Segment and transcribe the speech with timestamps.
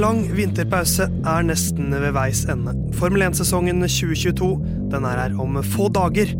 [0.00, 2.72] Lang vinterpause er nesten ved veis ende.
[2.96, 4.46] Formel 1-sesongen 2022
[4.88, 6.30] den er her om få dager.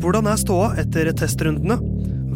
[0.00, 1.80] Hvordan er ståa etter testrundene?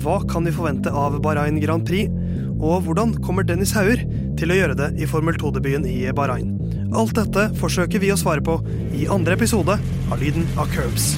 [0.02, 2.10] Hva kan vi forvente av Bahrain Grand Prix?
[2.58, 4.02] Og hvordan kommer Dennis Hauger
[4.40, 6.56] til å gjøre det i Formel 2-debuten i Bahrain?
[6.90, 8.58] Alt dette forsøker vi å svare på
[8.98, 11.12] i andre episode av Lyden av Curbs.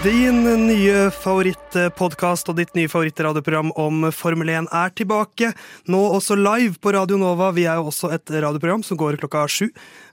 [0.00, 5.50] Din nye favorittpodkast og ditt nye favorittradioprogram om Formel 1 er tilbake.
[5.92, 7.50] Nå også live på Radio Nova.
[7.52, 9.66] Vi er jo også et radioprogram som går klokka sju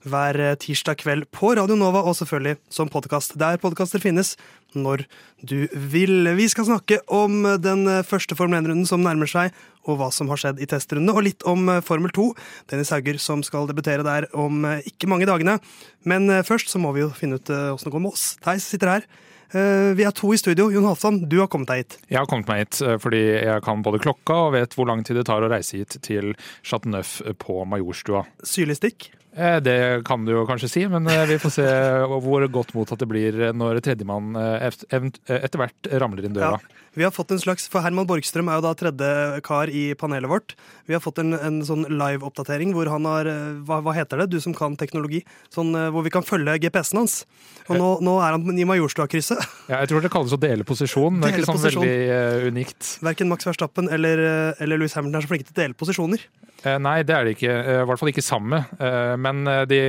[0.04, 4.34] hver tirsdag kveld på Radio Nova, og selvfølgelig som podkast der podkaster finnes,
[4.76, 5.06] når
[5.40, 6.34] du vil.
[6.36, 9.56] Vi skal snakke om den første Formel 1-runden som nærmer seg,
[9.88, 12.26] og hva som har skjedd i testrundene, og litt om Formel 2.
[12.74, 15.62] Dennis Hauger som skal debutere der om ikke mange dagene.
[16.04, 18.28] Men først så må vi jo finne ut åssen det går med oss.
[18.44, 19.08] Theis sitter her.
[19.52, 20.68] Eh, vi er to i studio.
[20.74, 21.98] Jon Halvdan, du har kommet deg hit.
[22.12, 25.06] Jeg har kommet meg hit eh, fordi jeg kan både klokka og vet hvor lang
[25.08, 26.34] tid det tar å reise hit til
[26.68, 28.26] Chateauneuf på Majorstua.
[28.44, 29.10] Syrlig stikk?
[29.38, 31.68] Eh, det kan du jo kanskje si, men vi får se
[32.26, 36.58] hvor godt mottatt det blir når tredjemann etter hvert ramler inn døra.
[36.58, 36.84] Ja.
[36.98, 40.32] Vi har fått en slags, for Herman Borgstrøm er jo da tredje kar i panelet
[40.32, 40.56] vårt.
[40.90, 43.30] Vi har fått en, en sånn live-oppdatering hvor han har
[43.68, 45.22] hva, hva, heter det, du som kan teknologi?
[45.54, 47.20] Sånn, hvor vi kan følge GPS-en hans.
[47.68, 49.46] Og nå, nå er han i Majorstua-krysset.
[49.70, 51.22] Ja, jeg tror det kalles å dele posisjon.
[51.22, 51.86] Det er ikke sånn posisjon.
[51.86, 52.92] veldig uh, unikt.
[53.06, 54.26] Verken Max Verstappen eller,
[54.58, 56.26] eller Louis Hamilton er så flinke til å dele posisjoner.
[56.66, 57.54] Eh, nei, det er det ikke.
[57.54, 58.64] Eh, I hvert fall ikke samme.
[58.82, 59.80] Eh, men de,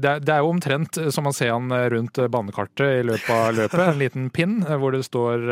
[0.00, 3.84] det, er jo omtrent som man ser han rundt banekartet i løpet av løpet.
[3.86, 5.46] En liten pinn hvor det står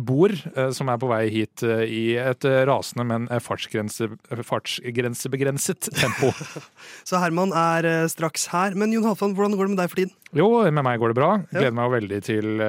[0.00, 0.36] bord
[0.74, 4.08] som er på vei hit i et rasende, men fartsgrense,
[4.46, 6.32] fartsgrensebegrenset tempo.
[7.08, 8.76] Så Herman er straks her.
[8.78, 10.14] Men Jon Halvdan, hvordan går det med deg for tiden?
[10.34, 11.30] Jo, med meg går det bra.
[11.52, 12.62] Gleder meg jo veldig til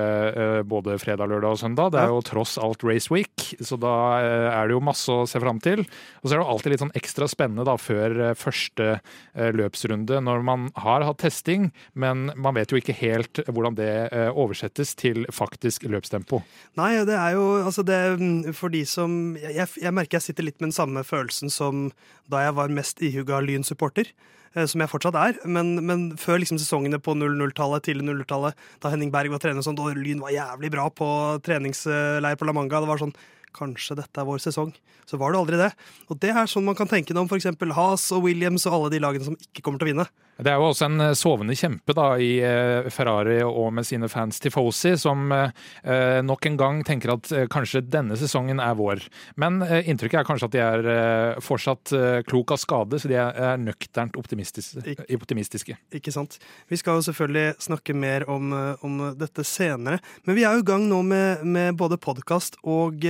[0.69, 1.93] både fredag, lørdag og søndag.
[1.95, 5.41] Det er jo tross alt Race Week, så da er det jo masse å se
[5.41, 5.81] fram til.
[6.21, 10.19] Og så er det alltid litt sånn ekstra spennende da, før eh, første eh, løpsrunde,
[10.25, 14.95] når man har hatt testing, men man vet jo ikke helt hvordan det eh, oversettes
[14.99, 16.41] til faktisk løpstempo.
[16.79, 20.47] Nei, det er jo altså det mm, For de som jeg, jeg merker jeg sitter
[20.47, 21.89] litt med den samme følelsen som
[22.31, 24.09] da jeg var mest ihuga Lyn-supporter
[24.55, 25.39] som jeg fortsatt er.
[25.43, 29.75] Men, men før liksom sesongene på 00-tallet, tidlig 00-tallet, da Henning Berg var trener, sånn,
[29.83, 31.07] og Lyn var jævlig bra på
[31.43, 32.79] treningsleir på La Manga.
[32.79, 33.11] Det var sånn
[33.55, 34.73] kanskje dette er vår sesong.
[35.09, 35.71] Så var det aldri det.
[36.09, 37.49] Og det er sånn man kan tenke om f.eks.
[37.77, 40.09] Haas og Williams og alle de lagene som ikke kommer til å vinne.
[40.35, 44.09] Det er jo også en eh, sovende kjempe da, i eh, Ferrari og med sine
[44.11, 49.05] fans Tifosi, som eh, nok en gang tenker at kanskje denne sesongen er vår.
[49.39, 51.93] Men inntrykket er kanskje at de er fortsatt
[52.27, 54.97] klok av skade, så de er nøkternt optimistiske.
[55.15, 55.77] optimistiske.
[55.95, 56.37] Ikke sant.
[56.71, 58.51] Vi skal jo selvfølgelig snakke mer om,
[58.85, 63.05] om dette senere, men vi er jo i gang nå med, med både podkast og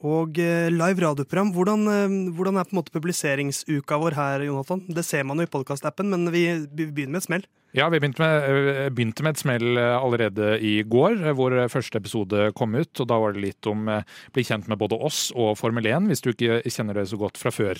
[0.00, 1.52] og eh, live radioprogram.
[1.54, 4.82] Hvordan, eh, hvordan, er på en måte publiseringsuka vår her, Jonathan?
[4.88, 7.46] Det ser man jo i podkastappen, men vi begynner med et smell.
[7.72, 11.54] Ja, vi begynte med, eh, begynte med, et smell eh, allerede i går, eh, hvor
[11.70, 13.00] første episode kom ut.
[13.00, 13.86] og Da var det litt om
[14.34, 17.38] bli kjent med både oss og Formel 1, hvis du ikke kjenner det så godt
[17.38, 17.78] fra før.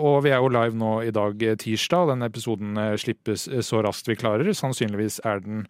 [0.00, 2.08] Og Vi er jo live nå i dag tirsdag.
[2.08, 4.50] Denne episoden slippes så raskt vi klarer.
[4.54, 5.66] Sannsynligvis er den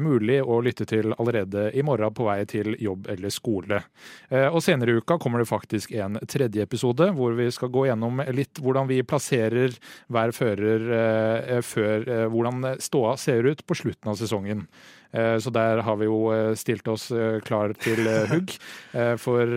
[0.00, 3.82] mulig å lytte til allerede i morgen på vei til jobb eller skole.
[4.30, 8.22] Og Senere i uka kommer det faktisk en tredje episode, hvor vi skal gå gjennom
[8.32, 9.76] litt hvordan vi plasserer
[10.08, 14.66] hver fører før hvordan ståa ser ut på slutten av sesongen.
[15.12, 18.00] Eh, så der har vi jo eh, stilt oss eh, klar til
[18.32, 18.54] hugg.
[18.92, 19.48] For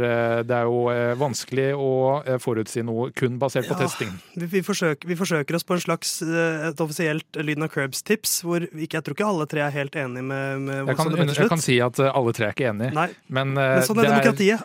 [0.47, 1.89] det er jo vanskelig å
[2.39, 4.13] forutsi noe kun basert på ja, testing.
[4.39, 8.95] Vi, forsøker, vi, forsøker, oss på en slags et offisielt Lyden av Curbs-tips, hvor ikke,
[8.95, 11.77] jeg tror ikke alle tre er helt enige med, med jeg, kan, jeg kan si
[11.83, 13.09] at alle tre er ikke enige, Nei.
[13.27, 14.15] men, men sånn er.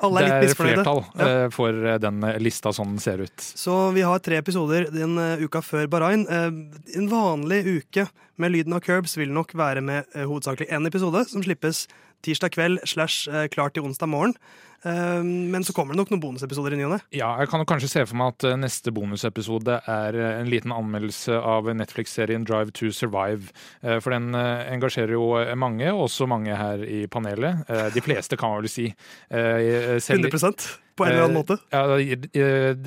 [0.07, 0.47] Alle er litt misfornøyde.
[0.47, 1.51] Det er flertall ja.
[1.55, 3.51] for den lista sånn den ser ut.
[3.65, 6.27] Så vi har tre episoder den uka før Bahrain.
[6.31, 8.07] En vanlig uke
[8.41, 11.87] med lyden av Curbs vil nok være med hovedsakelig én episode, som slippes
[12.25, 14.35] tirsdag kveld slash klart klar til onsdag morgen.
[14.81, 16.99] Uh, men så kommer det nok noen bonusepisoder i ny og ne.
[17.13, 21.69] Ja, jeg kan kanskje se for meg at neste bonusepisode er en liten anmeldelse av
[21.77, 23.53] Netflix-serien Drive to Survive.
[23.83, 27.67] For den engasjerer jo mange, også mange her i panelet.
[27.93, 28.89] De fleste, kan man vel si.
[29.29, 31.57] Selv, 100 på en eller annen måte?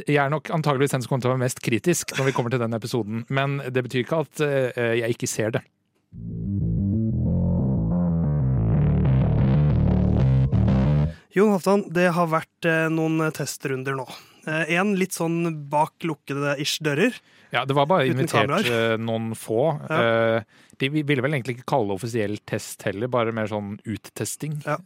[0.06, 2.54] Jeg er nok antageligvis den som kommer til å være mest kritisk når vi kommer
[2.54, 3.26] til den episoden.
[3.34, 5.66] Men det betyr ikke at eh, jeg ikke ser det.
[11.34, 14.06] Jon Halvdan, det har vært eh, noen testrunder nå.
[14.46, 15.38] En litt sånn
[15.72, 17.16] bak lukkede ish dører.
[17.54, 19.70] Ja, det var bare invitert eh, noen få.
[19.88, 20.02] Ja.
[20.42, 24.60] Eh, De ville vel egentlig ikke kalle det offisiell test heller, bare mer sånn uttesting.
[24.68, 24.80] Ja.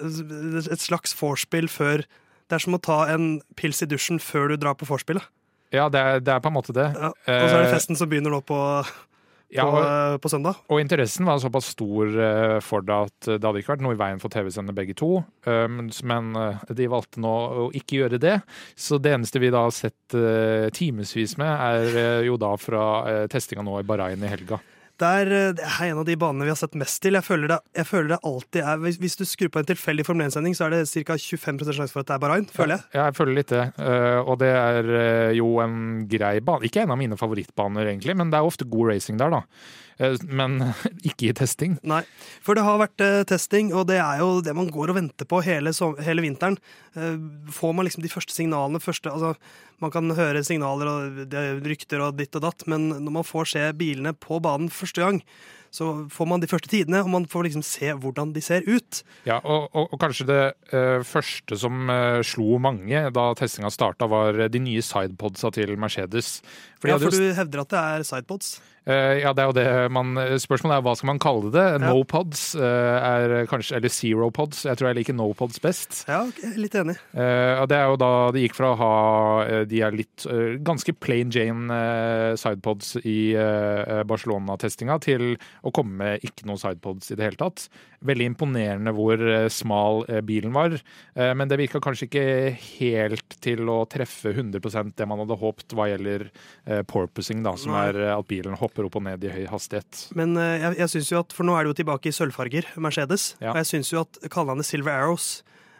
[0.00, 2.04] Et slags vorspiel før
[2.48, 5.26] Det er som å ta en pils i dusjen før du drar på vorspielet.
[5.74, 6.86] Ja, det er, det er på en måte det.
[6.96, 7.10] Ja.
[7.12, 8.56] Og så er det Eh, festen som begynner nå på,
[9.54, 10.58] Ja, og, på, på søndag.
[10.68, 14.00] og interessen var såpass stor eh, for det at det hadde ikke vært noe i
[14.00, 15.22] veien for tv-sendene begge to.
[15.48, 15.64] eh,
[16.04, 17.34] Men eh, de valgte nå
[17.64, 18.34] å ikke gjøre det.
[18.76, 20.16] Så det eneste vi da har sett
[20.76, 22.82] timevis med, er jo da fra
[23.32, 24.60] testinga nå i Bahrain i helga.
[24.98, 27.14] Det er, eh, det er en av de banene vi har sett mest til.
[27.14, 30.06] Jeg føler det, jeg føler det alltid er Hvis, hvis du skrur på en tilfeldig
[30.06, 31.14] Formel 1-sending, så er det ca.
[31.14, 32.86] 25% sjanse for at det er Bahrain, føler jeg.
[32.96, 33.66] Ja, jeg føler litt det.
[33.78, 35.76] Eh, og det er eh, jo en
[36.10, 36.66] grei bane.
[36.66, 39.44] Ikke en av mine favorittbaner, egentlig, men det er ofte god racing der, da.
[39.98, 40.60] Eh, men
[41.08, 41.76] ikke i testing.
[41.86, 42.02] Nei,
[42.44, 45.28] for det har vært eh, testing, og det er jo det man går og venter
[45.28, 45.74] på hele,
[46.06, 46.58] hele vinteren.
[46.94, 47.18] Eh,
[47.54, 49.34] får man liksom de første signalene første, altså,
[49.78, 53.44] Man kan høre signaler og er rykter og ditt og datt, men når man får
[53.52, 55.20] se bilene på banen første gang,
[55.70, 59.02] så får man de første tidene, og man får liksom se hvordan de ser ut.
[59.28, 60.40] Ja, og, og, og kanskje det
[60.72, 66.40] uh, første som uh, slo mange da testinga starta, var de nye sidepodsa til Mercedes.
[66.80, 68.56] For Ja, for du hevder at det er sidepods.
[68.88, 71.64] Eh, ja, det er jo det man Spørsmålet er hva skal man kalle det?
[71.76, 71.90] Ja.
[71.92, 74.64] No pods eh, er kanskje Eller zero pods.
[74.64, 76.02] Jeg tror jeg liker no pods best.
[76.08, 76.22] Ja,
[76.56, 76.96] litt enig.
[77.12, 78.92] Eh, det er jo da det gikk fra å ha
[79.68, 80.24] de er litt
[80.64, 81.74] ganske plain Jane
[82.40, 83.34] sidepods i
[84.08, 85.36] Barcelona-testinga, til
[85.66, 87.66] å komme med ikke noen sidepods i det hele tatt.
[88.06, 90.76] Veldig imponerende hvor eh, smal eh, bilen var,
[91.18, 92.26] eh, men det virka kanskje ikke
[92.78, 96.28] helt til å treffe 100% det man hadde håpet hva gjelder
[96.90, 100.08] porpoising, da, som er at bilen hopper opp og ned i høy hastighet.
[100.18, 103.32] Men jeg, jeg synes jo at, for nå er det jo tilbake i sølvfarger, Mercedes.
[103.42, 103.54] Ja.
[103.54, 105.30] Og jeg syns jo at kallenavnet Silver Arrows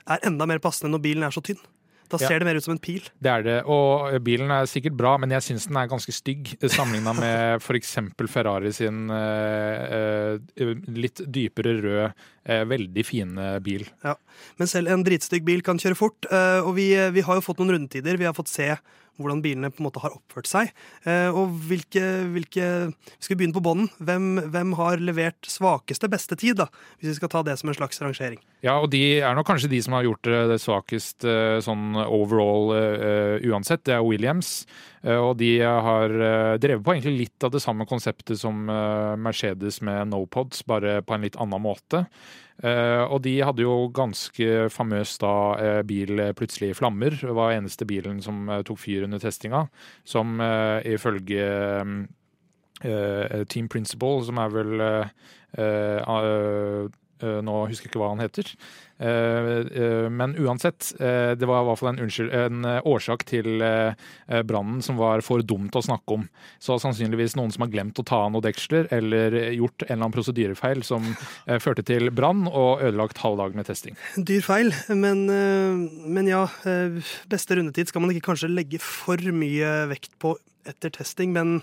[0.08, 1.60] er enda mer passende når bilen er så tynn.
[2.08, 2.28] Da Ja.
[2.28, 3.02] ser det mer ut som en pil.
[3.20, 6.54] Det er det, og bilen er sikkert bra, men jeg syns den er ganske stygg
[6.64, 7.96] sammenligna med f.eks.
[8.32, 13.84] Ferrari sin uh, uh, litt dypere rød, uh, veldig fine bil.
[14.04, 14.14] Ja.
[14.58, 16.28] Men selv en dritstygg bil kan kjøre fort.
[16.64, 18.16] Og vi, vi har jo fått noen rundetider.
[18.20, 18.70] Vi har fått se
[19.18, 20.72] hvordan bilene på en måte har oppført seg.
[21.04, 22.68] Eh, Og hvilke, hvilke
[23.18, 23.90] Skal begynne på bånden?
[23.98, 26.68] Hvem, hvem har levert svakeste beste tid, da?
[26.98, 28.38] Hvis vi skal ta det som en slags rangering.
[28.62, 31.94] Ja, og de er nok kanskje de som har gjort det, det svakest eh, sånn
[32.06, 33.84] overall uh, uansett.
[33.86, 34.66] Det er Williams.
[35.02, 39.14] Eh, og de har eh, drevet på egentlig litt av det samme konseptet som eh,
[39.20, 42.04] Mercedes med no-pods, bare på en litt annen måte.
[42.58, 45.32] Eh, og de hadde jo ganske famøs da
[45.62, 47.14] eh, bil eh, plutselig i flammer.
[47.14, 49.66] Det var eneste bilen som tok fyr under testinga.
[50.08, 50.40] Som
[50.88, 51.46] ifølge
[52.82, 54.74] eh, Team Principle, som er vel
[57.22, 58.52] Nå husker jeg ikke hva han heter.
[58.98, 59.48] Eh,
[59.82, 63.62] eh, Men uansett, eh, det var i hvert fall en, unnskyld, en eh, årsak til
[63.62, 63.94] eh,
[64.26, 66.26] eh, brannen som var for dumt å snakke om.
[66.62, 70.00] Så sannsynligvis noen som har glemt å ta av noen deksler, eller gjort en eller
[70.00, 73.98] annen prosedyrefeil som eh, førte til brann og ødelagt halvdagen med testing.
[74.18, 76.46] Dyr feil, men, eh, men ja.
[76.66, 76.98] eh,
[77.30, 80.34] Beste rundetid skal man ikke kanskje legge for mye vekt på
[80.68, 81.60] etter testing, men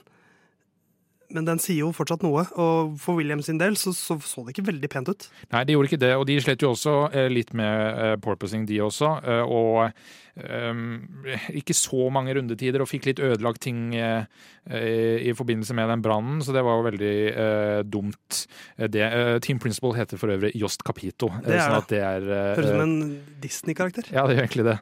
[1.34, 4.56] men den sier jo fortsatt noe, og for Williams sin del så, så så det
[4.56, 5.28] ikke veldig pent ut.
[5.54, 8.68] Nei, de gjorde ikke det, og de slet jo også eh, litt med eh, porpoising,
[8.70, 9.12] de også.
[9.26, 9.90] eh, og
[10.36, 14.26] ikke så mange rundetider, og fikk litt ødelagt ting eh,
[14.68, 18.42] i forbindelse med den brannen, så det var jo veldig eh, dumt.
[18.78, 19.06] Eh, Det,
[19.46, 21.32] Team Principle heter for øvrig Jost Capito.
[21.46, 22.98] Det sånn at det er Høres ut som en
[23.44, 24.12] Disney-karakter.
[24.12, 24.80] ja, det gjør egentlig det.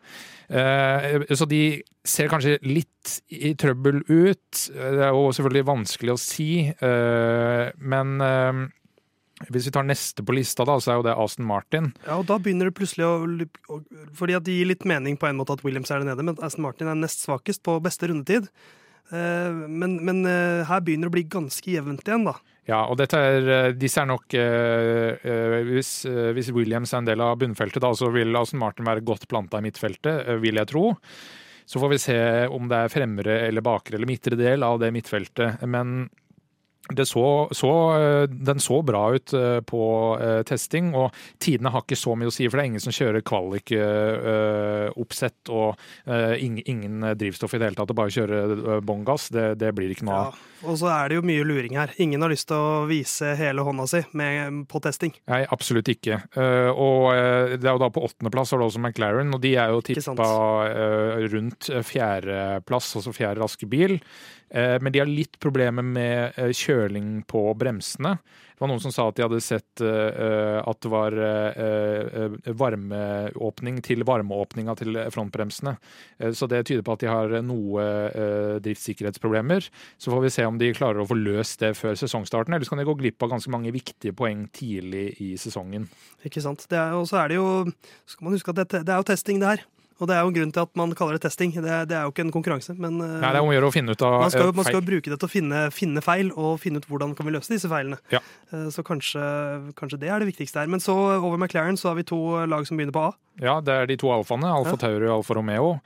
[1.37, 1.63] Så de
[2.05, 4.63] ser kanskje litt i trøbbel ut.
[4.73, 6.49] Det er jo selvfølgelig vanskelig å si,
[6.81, 8.17] men
[9.49, 11.91] hvis vi tar neste på lista, da, så er jo det Aston Martin.
[12.05, 13.81] Ja, og da begynner det plutselig å,
[14.17, 16.39] Fordi at det gir litt mening på en måte at Williams er der nede, men
[16.43, 18.49] Aston Martin er nest svakest på beste rundetid.
[19.11, 22.37] Eh, men men eh, her begynner det å bli ganske jevnt igjen, da.
[22.69, 25.29] Ja, og er, eh, disse er nok eh,
[25.67, 29.27] hvis, hvis Williams er en del av bunnfeltet, da, så vil Aston Martin være godt
[29.31, 30.91] planta i midtfeltet, vil jeg tro.
[31.65, 32.17] Så får vi se
[32.51, 35.63] om det er fremre eller bakre eller midtre del av det midtfeltet.
[35.63, 36.09] Men
[37.05, 41.95] så, så, eh, den så bra ut eh, på eh, testing, og tidene har ikke
[41.95, 45.75] så mye å si, for det er ingen som kjører kvalik-oppsett og
[46.43, 49.29] ingen drivstoff i det hele tatt, og bare kjøre bånn gass.
[49.33, 50.29] Det, det blir ikke noe Ja.
[50.63, 51.91] Og så er det jo mye luring her.
[51.99, 55.11] Ingen har lyst til å vise hele hånda si med, på testing.
[55.27, 56.15] Nei, absolutt ikke.
[56.39, 57.11] Og
[57.59, 60.29] det er jo da på åttendeplass har du også McLaren, og de er jo tippa
[61.33, 63.99] rundt fjerdeplass, altså fjerde raske bil.
[64.53, 68.17] Men de har litt problemer med uh, kjøling på bremsene.
[68.53, 73.81] Det var noen som sa at de hadde sett uh, at det var uh, varmeåpning
[73.85, 75.75] til varmeåpninga til frontbremsene.
[76.33, 77.83] Så det tyder på at de har noe
[78.63, 79.67] driftssikkerhetsproblemer.
[79.97, 82.75] Så får vi se om de klarer å få løst det før sesongstarten, eller så
[82.75, 85.89] kan de gå glipp av ganske mange viktige poeng tidlig i sesongen.
[86.23, 86.65] Ikke sant.
[86.69, 87.49] Og så er det jo
[88.07, 89.65] Skal man huske at det, det er jo testing, det her.
[90.01, 91.53] Og det er jo en grunn til at man kaller det testing.
[91.55, 92.75] Det, det er jo ikke en konkurranse.
[92.77, 94.85] Men Nei, det er om å gjøre å finne ut av man skal, man skal
[94.85, 97.69] bruke det til å finne, finne, feil, og finne ut hvordan kan vi løse disse
[97.71, 97.99] feilene.
[98.13, 98.23] Ja.
[98.73, 99.21] Så kanskje,
[99.79, 100.71] kanskje, det er det viktigste her.
[100.71, 103.13] Men så over McLaren så har vi to lag som begynner på A.
[103.41, 104.49] Ja, det er de to alfaene.
[104.49, 104.81] Alfa ja.
[104.87, 105.77] Tauri og Alfa Romeo.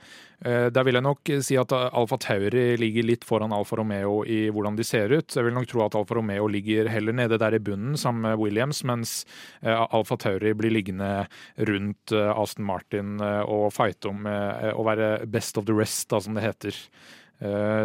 [0.46, 4.44] Eh, der vil jeg nok si at Alfa Tauri ligger litt foran Alfa Romeo i
[4.54, 5.34] hvordan de ser ut.
[5.34, 8.38] Jeg vil nok tro at Alfa Romeo ligger heller nede der i bunnen sammen med
[8.38, 9.24] Williams, mens
[9.62, 11.26] eh, Alfa Tauri blir liggende
[11.68, 16.36] rundt eh, Aston Martin og fighte om å være best of the rest, da, som
[16.36, 16.76] det heter.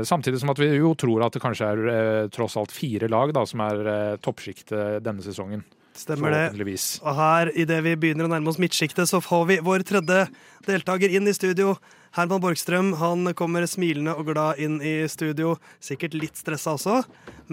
[0.05, 3.43] Samtidig som at vi jo tror at det kanskje er tross alt fire lag da,
[3.49, 5.61] som er toppsjiktet denne sesongen.
[5.93, 6.75] Stemmer det.
[7.03, 10.23] Og her, idet vi begynner å nærme oss midtsjiktet, så får vi vår tredje
[10.65, 11.75] deltaker inn i studio.
[12.17, 15.55] Herman Borgstrøm han kommer smilende og glad inn i studio.
[15.81, 16.99] Sikkert litt stressa også,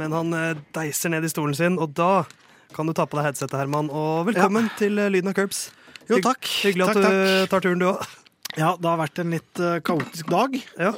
[0.01, 2.27] men han eh, deiser ned i stolen sin, og da
[2.77, 3.89] kan du ta på deg headsetet, Herman.
[3.93, 4.75] Og velkommen ja.
[4.81, 5.69] til eh, Lyden av Curbs.
[6.11, 6.45] Jo, takk.
[6.65, 7.17] Hyggelig at takk, takk.
[7.17, 8.05] du tar turen, du òg.
[8.59, 10.57] Ja, det har vært en litt uh, kaotisk dag.
[10.81, 10.95] Ja.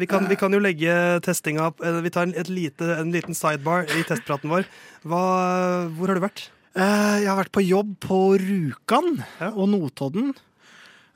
[0.00, 3.84] Vi kan, vi kan, jo legge testinga opp Vi tar en, lite, en liten sidebar
[3.92, 4.64] i testpraten vår.
[5.04, 5.20] Hva,
[5.98, 6.46] hvor har du vært?
[6.72, 9.18] Jeg har vært på jobb på Rjukan
[9.52, 10.32] og Notodden.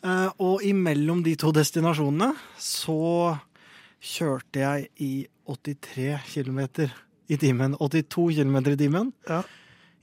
[0.07, 3.37] Eh, og imellom de to destinasjonene så
[4.03, 5.13] kjørte jeg i
[5.49, 6.61] 83 km
[7.33, 7.77] i timen.
[7.81, 9.41] 82 km i timen ja.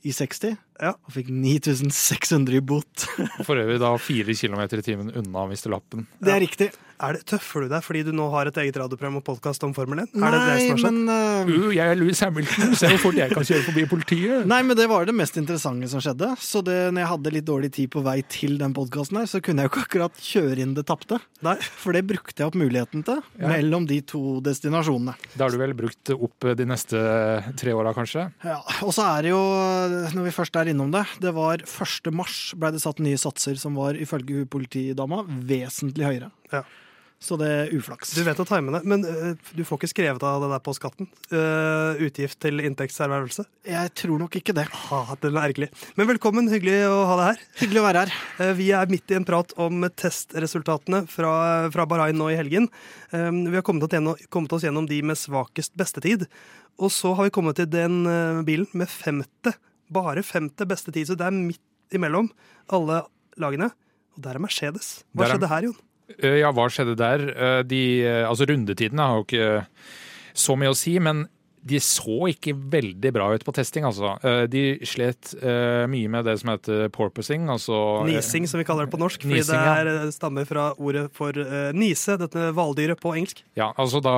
[0.03, 0.57] i 60.
[0.81, 0.95] Ja.
[1.05, 3.05] Og fikk 9600 i bot.
[3.47, 6.07] For øvrig da 4 km i timen unna å miste lappen.
[6.23, 6.71] Det er riktig.
[7.03, 9.73] Er det Tøffer du deg fordi du nå har et eget radioprogram og podkast om
[9.75, 10.13] Formel 1?
[10.15, 10.99] Nei, er det det som har skjedd?
[10.99, 14.45] men uh, Jeg er Louis Hamilton, se hvor fort jeg kan kjøre forbi politiet.
[14.47, 16.29] Nei, men det var det mest interessante som skjedde.
[16.39, 19.41] Så det, når jeg hadde litt dårlig tid på vei til den podkasten her, så
[19.43, 21.19] kunne jeg jo ikke akkurat kjøre inn det tapte.
[21.81, 23.51] For det brukte jeg opp muligheten til ja.
[23.51, 25.17] mellom de to destinasjonene.
[25.35, 27.03] Da har du vel brukt opp de neste
[27.59, 28.29] tre åra, kanskje?
[28.45, 28.61] Ja.
[28.85, 29.43] Og så er det jo,
[30.13, 32.09] når vi først er innom det, det var 1.
[32.15, 36.31] mars ble det satt nye satser som var ifølge politidama vesentlig høyere.
[36.53, 36.63] Ja.
[37.23, 38.11] Så det er uflaks.
[38.17, 40.73] Du vet å time det, men uh, du får ikke skrevet av det der på
[40.75, 41.07] skatten?
[41.31, 43.45] Uh, utgift til inntektservervelse?
[43.69, 44.65] Jeg tror nok ikke det.
[44.91, 45.69] Ah, den er ergerlig.
[45.95, 47.45] Men velkommen, hyggelig å ha deg her.
[47.61, 48.17] Hyggelig å være her.
[48.41, 51.33] Uh, vi er midt i en prat om testresultatene fra,
[51.71, 52.67] fra Bahrain nå i helgen.
[53.13, 56.27] vi har kommet, gjennom, kommet, oss gjennom de med svakest bestetid.
[56.75, 58.03] Og så har vi kommet til den
[58.43, 59.55] bilen med femte,
[59.91, 61.09] bare femte beste tid.
[61.09, 61.61] Så det er midt
[61.95, 62.29] imellom
[62.73, 63.03] alle
[63.39, 63.71] lagene.
[64.13, 65.01] Og der er Mercedes.
[65.13, 65.77] Hva skjedde her, Jon?
[66.19, 67.23] Eh, ja, hva skjedde der?
[67.33, 69.65] Eh, de, eh, altså Rundetidene har jo ikke
[70.33, 71.25] så mye å si, men
[71.63, 74.15] de så ikke veldig bra ut på testing, altså.
[74.51, 75.33] De slet
[75.89, 77.77] mye med det som heter porpoising, altså
[78.07, 81.37] Nising, som vi kaller det på norsk, fordi nising, det er, stammer fra ordet for
[81.77, 83.43] nise, dette hvaldyret på engelsk.
[83.59, 84.15] Ja, altså da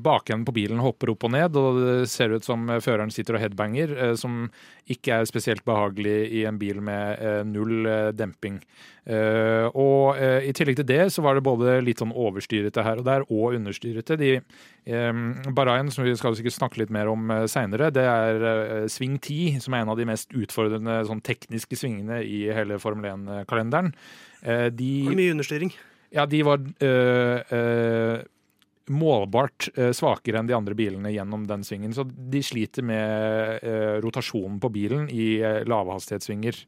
[0.00, 3.44] bakenden på bilen hopper opp og ned, og det ser ut som føreren sitter og
[3.44, 4.48] headbanger, som
[4.90, 7.86] ikke er spesielt behagelig i en bil med null
[8.18, 8.60] demping.
[9.04, 13.02] Uh, og uh, i tillegg til det så var det både litt sånn overstyrete her
[13.02, 14.16] og der, og understyrete.
[14.16, 14.30] De,
[14.88, 18.88] um, Bahrain, som vi skal sikkert snakke litt mer om uh, seinere, det er uh,
[18.90, 23.10] sving 10, som er en av de mest utfordrende sånn tekniske svingene i hele Formel
[23.12, 23.92] 1-kalenderen.
[24.44, 25.74] Uh, de Mye understyring.
[26.14, 26.62] Ja, de var
[28.94, 29.66] målbart
[29.96, 31.90] svakere enn de andre bilene gjennom den svingen.
[31.96, 33.64] Så de sliter med
[34.04, 36.60] rotasjonen på bilen i lavhastighetssvinger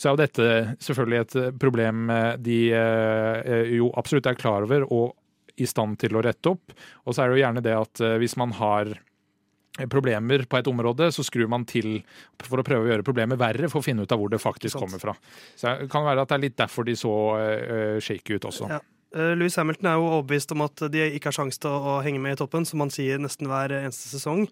[0.00, 0.44] så er jo dette
[0.80, 6.16] selvfølgelig et eh, problem de eh, jo absolutt er klar over og i stand til
[6.16, 6.72] å rette opp.
[7.04, 8.94] Og så er det jo gjerne det at eh, hvis man har
[9.90, 12.00] problemer på et område, så skrur man til
[12.42, 14.80] for å prøve å gjøre problemet verre for å finne ut av hvor det faktisk
[14.80, 15.14] kommer fra.
[15.56, 18.70] Så det kan være at det er litt derfor de så uh, shaky ut også.
[18.72, 18.80] Ja.
[19.10, 22.20] Eh, Louis Hamilton er jo overbevist om at de ikke har sjanse til å henge
[22.22, 24.44] med i toppen, som han sier nesten hver eneste sesong.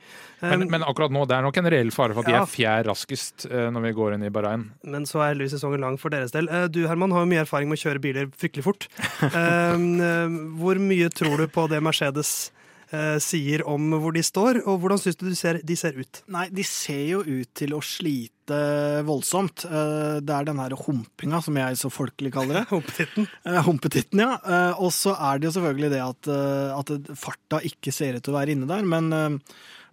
[0.42, 2.40] Men, men akkurat nå, det er nok en reell fare for at ja.
[2.40, 4.66] de er fjær raskest når vi går inn i Bahrain.
[4.82, 6.50] Men så er Louis sesongen lang for deres del.
[6.74, 8.90] Du Herman har jo mye erfaring med å kjøre biler fryktelig fort.
[10.58, 12.48] Hvor mye tror du på det Mercedes
[12.94, 16.22] eh, sier om hvor de står, og hvordan syns du de ser, de ser, ut?
[16.34, 18.60] Nei, De ser jo ut til å slite
[19.04, 19.66] voldsomt.
[19.68, 22.66] Eh, det er den her humpinga, som jeg så folkelig kaller det.
[22.74, 23.28] Humpetitten.
[23.44, 24.36] Eh, humpetitten, ja.
[24.78, 26.30] Og så er det jo selvfølgelig det at,
[26.78, 29.44] at farta ikke ser ut til å være inne der, men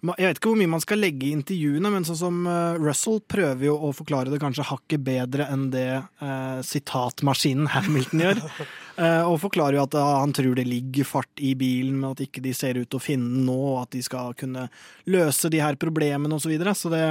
[0.04, 3.22] Jeg vet ikke hvor mye man skal legge i intervjuene, men sånn som eh, Russell
[3.32, 8.44] prøver jo å forklare det kanskje hakket bedre enn det eh, sitatmaskinen Hamilton gjør.
[9.02, 12.22] eh, og forklarer jo at uh, han tror det ligger fart i bilen, men at
[12.26, 14.68] ikke de ser ut til å finne den nå, og at de skal kunne
[15.10, 16.46] løse de her problemene osv.
[16.46, 16.76] Så, videre.
[16.78, 17.06] så det,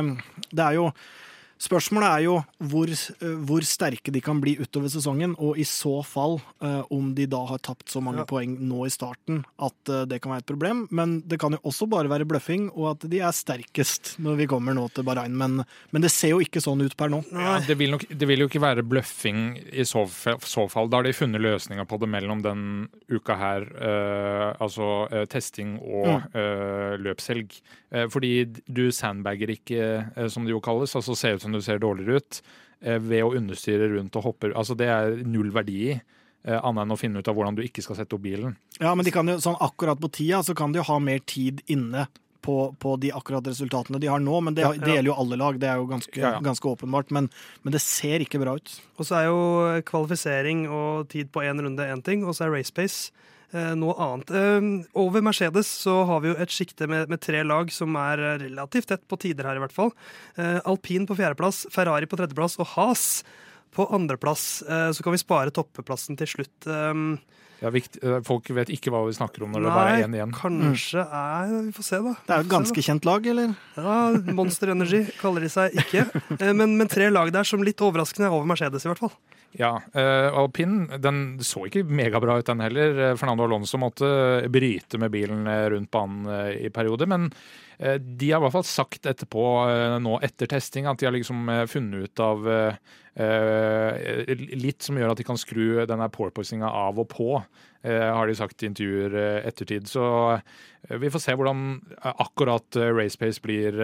[0.54, 0.90] det er jo
[1.62, 2.34] Spørsmålet er jo
[2.70, 7.12] hvor, eh, hvor, sterke de kan bli utover sesongen, og i så fall eh, om
[7.14, 8.28] de da har tapt så mange ja.
[8.28, 10.84] poeng nå i starten at eh, det kan være et problem.
[10.90, 14.48] Men det kan jo også bare være bløffing, og at de er sterkest når vi
[14.50, 15.36] kommer nå til Bahrain.
[15.38, 15.62] Men,
[15.94, 17.22] men det ser jo ikke sånn ut per nå.
[17.32, 20.90] Ja, det, vil nok, det, vil jo ikke være bløffing i så, så, fall.
[20.90, 22.66] Da har de funnet løsninger på det mellom den
[23.12, 27.56] uka her, uh, altså uh, testing og uh, løpshelg.
[28.10, 29.84] Fordi du sandbagger ikke,
[30.32, 32.40] som det jo kalles, altså ser ut som du ser dårligere ut,
[32.82, 35.94] eh, ved å understyre rundt og hoppe Altså, det er null verdi i.
[36.44, 38.56] Eh, annet enn å finne ut av hvordan du ikke skal sette opp bilen.
[38.80, 41.22] Ja, men de kan jo, sånn akkurat på tida så kan de jo ha mer
[41.24, 42.06] tid inne
[42.44, 44.40] på, på de akkurat resultatene de har nå.
[44.44, 44.82] Men det, ja, ja.
[44.84, 47.14] det gjelder jo alle lag, det er jo ganske, ja, ganske åpenbart.
[47.16, 47.30] Men,
[47.62, 48.74] men, det ser ikke bra ut.
[48.98, 49.38] Og så er jo
[49.88, 53.33] kvalifisering og tid på én runde én ting, og så er race pace Eh,
[53.78, 54.32] noe annet.
[54.34, 54.66] Eh,
[54.98, 58.90] over Mercedes så har vi jo et sjikte med, med, tre lag som er relativt
[58.90, 59.94] tett på tider her, i hvert fall.
[60.36, 63.06] Eh, alpin på fjerdeplass, Ferrari på tredjeplass og Has
[63.74, 64.62] på andreplass.
[64.94, 66.68] Så kan vi spare toppeplassen til slutt.
[67.58, 67.72] Ja,
[68.22, 70.34] folk vet ikke hva vi snakker om når Nei, det bare er én igjen.
[70.36, 72.12] Kanskje er Vi får se, da.
[72.20, 73.56] Det er jo et ganske kjent lag, eller?
[73.74, 73.96] Ja,
[74.38, 76.06] Monster Energy kaller de seg ikke.
[76.54, 79.14] Men, men tre lag der som litt overraskende er over Mercedes, i hvert fall.
[79.54, 82.96] Ja, uh, alpin den så ikke megabra ut, den heller.
[82.98, 84.08] Eh, Fernando Alonso måtte
[84.50, 86.26] bryte med bilen eh, rundt banen
[86.58, 87.06] i perioder.
[87.10, 91.06] Men uh, de har i hvert fall sagt etterpå, uh, nå etter testing, at de
[91.06, 92.50] har liksom funnet ut av
[93.14, 97.28] litt som gjør at de kan skru denne porpoisinga av og på,
[97.86, 99.14] har de sagt i intervjuer
[99.46, 99.86] ettertid.
[99.86, 100.02] Så
[100.98, 101.60] vi får se hvordan
[102.10, 103.78] akkurat race pace blir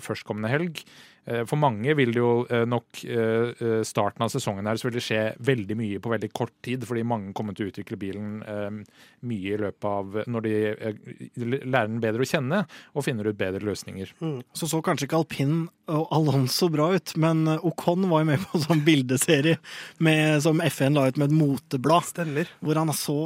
[0.00, 0.80] førstkommende helg.
[1.24, 4.96] Eh, for mange vil det jo eh, nok eh, starten av sesongen her så vil
[4.96, 8.40] det skje veldig mye på veldig kort tid, fordi mange kommer til å utvikle bilen
[8.42, 10.54] mye i løpet av når de
[11.38, 14.10] lærer den bedre å kjenne og finner ut bedre løsninger.
[14.22, 14.40] Mm.
[14.56, 15.54] Så så kanskje ikke alpin
[15.92, 19.60] og Alonso bra ut, men Ocon var jo med på en sånn bildeserie
[20.02, 22.50] med, som FN la ut med et moteblad, Stemmer.
[22.60, 23.18] hvor han så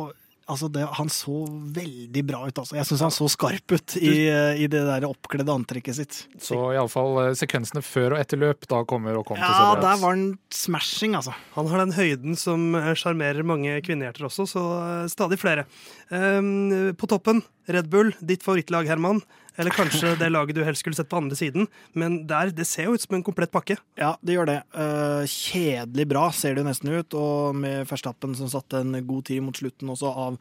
[0.46, 1.40] Altså det, han så
[1.74, 2.76] veldig bra ut, altså.
[2.78, 4.28] Jeg syns han så skarp ut i,
[4.62, 6.18] i det der oppkledde antrekket sitt.
[6.38, 9.80] Så iallfall eh, sekvensene før og etter løp, da kommer og kommer ja, til Ja,
[9.82, 11.34] der var han smashing, altså.
[11.56, 15.66] Han har den høyden som eh, sjarmerer mange kvinnehjerter også, så eh, stadig flere.
[16.14, 19.24] Um, på toppen, Red Bull, ditt favorittlag, Herman.
[19.56, 21.66] Eller kanskje det laget du helst skulle sett på andre siden.
[21.96, 23.78] Men der, det ser jo ut som en komplett pakke.
[23.98, 24.60] Ja, det gjør det.
[24.76, 27.16] Uh, kjedelig bra ser det nesten ut.
[27.16, 30.36] Og med Verstappen som satte en god tid mot slutten også av,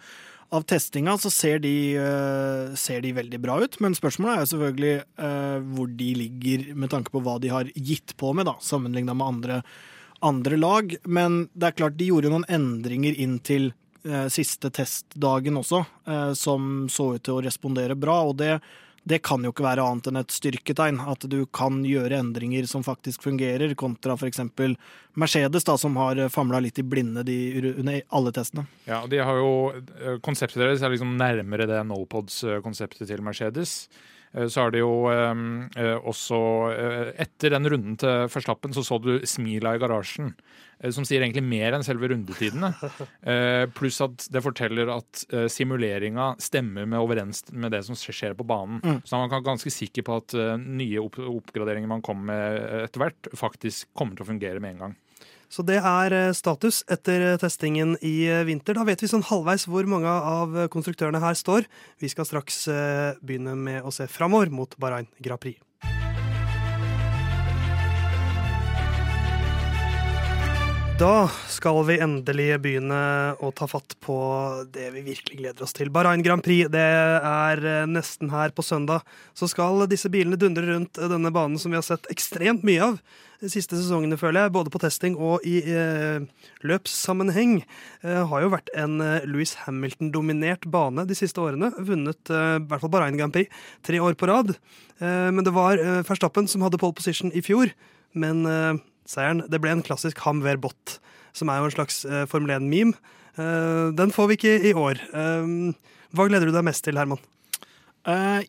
[0.56, 3.80] av testinga, så ser de, uh, ser de, veldig bra ut.
[3.84, 7.72] Men spørsmålet er jo selvfølgelig uh, hvor de ligger med tanke på hva de har
[7.76, 9.64] gitt på med, da, sammenligna med andre,
[10.28, 10.96] andre lag.
[11.08, 13.72] Men det er klart de gjorde noen endringer inn til
[14.30, 15.80] siste testdagen også,
[16.38, 18.20] som så ut til å respondere bra.
[18.30, 18.52] og det
[19.06, 20.98] det kan jo ikke være annet enn et styrketegn.
[21.12, 24.42] At du kan gjøre endringer som faktisk fungerer, kontra f.eks.
[25.16, 27.38] Mercedes, da, som har famla litt i blinde de,
[27.76, 28.66] under alle testene.
[28.90, 33.78] Ja, de har jo, eh, Konseptet deres er liksom nærmere det NoPods-konseptet til Mercedes.
[34.34, 36.42] Eh, så er det jo eh, også
[37.22, 40.34] Etter den runden til Verstappen så så du smila i garasjen.
[40.80, 42.74] Eh, som sier egentlig mer enn selve rundetidene.
[43.26, 48.36] Eh, pluss at det forteller at eh, simuleringa stemmer med overens med det som skjer
[48.38, 48.78] på banen.
[48.84, 49.00] Mm.
[49.08, 53.90] Så man kan ganske sikker på at nye oppgraderinger man kommer med etter hvert, faktisk
[53.98, 54.96] kommer til å fungere med en gang.
[55.50, 58.78] Så det er status etter testingen i vinter.
[58.78, 61.70] Da vet vi sånn halvveis hvor mange av konstruktørene her står.
[62.02, 62.66] Vi skal straks
[63.22, 65.65] begynne med å se framover mot Bahrain Grand Prix.
[70.96, 72.98] Da skal vi endelig begynne
[73.44, 74.16] å ta fatt på
[74.72, 75.90] det vi virkelig gleder oss til.
[75.92, 79.04] Bahrain Grand Prix det er eh, nesten her på søndag.
[79.36, 82.96] Så skal disse bilene dundre rundt denne banen som vi har sett ekstremt mye av
[83.44, 84.56] de siste sesongene, føler jeg.
[84.56, 87.58] Både på testing og i eh, løpssammenheng.
[88.08, 91.74] Eh, har jo vært en eh, Louis Hamilton-dominert bane de siste årene.
[91.76, 93.52] Vunnet eh, i hvert fall Bahrain Grand Prix
[93.84, 94.56] tre år på rad.
[95.04, 95.76] Eh, men det var
[96.08, 97.76] Verstappen som hadde pole position i fjor.
[98.16, 98.48] Men
[99.10, 99.46] seieren.
[99.50, 100.98] Det ble en klassisk ham ver bot,
[101.36, 102.98] som er jo en slags uh, Formel 1-meme.
[103.36, 105.02] Uh, eh, den får vi ikke i år.
[105.12, 105.74] Uh,
[106.16, 107.24] hva gleder du deg mest til, Herman?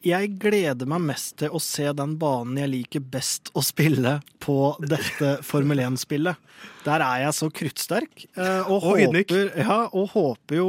[0.05, 4.57] jeg gleder meg mest til å se den banen jeg liker best å spille på
[4.85, 6.37] dette Formel 1-spillet.
[6.85, 8.27] Der er jeg så kruttsterk.
[8.37, 10.69] og, og håper, ja, og håper jo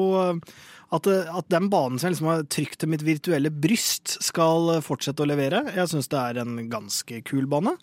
[0.87, 5.19] At, at den banen som jeg liksom har trykt til mitt virtuelle bryst, skal fortsette
[5.19, 5.65] å levere.
[5.75, 7.75] Jeg syns det er en ganske kul bane.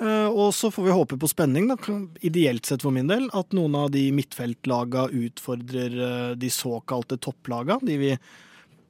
[0.00, 1.76] Eh, Og så får vi håpe på spenning, da.
[2.24, 7.78] ideelt sett for min del, at noen av de midtfeltlaga utfordrer eh, de såkalte topplaga,
[7.84, 8.14] de vi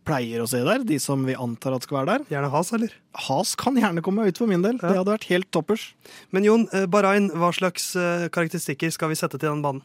[0.07, 2.27] pleier å se der, de som vi antar at skal være der.
[2.33, 2.95] Gjerne has, eller?
[3.29, 4.79] Has kan gjerne komme ut for min del.
[4.81, 5.91] Det hadde vært helt toppers.
[6.33, 9.83] Men Jon, Barain, Bahrain, hva slags eh, karakteristikker skal vi sette til den banen?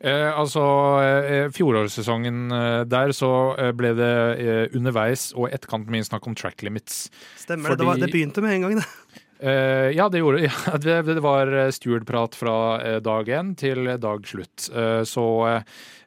[0.00, 0.62] Eh, altså,
[1.04, 6.36] eh, Fjorårssesongen eh, der så eh, ble det eh, underveis og etterkant mye snakk om
[6.38, 7.08] track limits.
[7.42, 9.26] Stemmer det, det, var, det begynte med en gang, det.
[9.42, 11.02] Eh, ja, det gjorde ja, det.
[11.02, 14.68] Det var eh, stewardprat fra uh, dag én til dag slutt.
[14.74, 15.26] Uh, så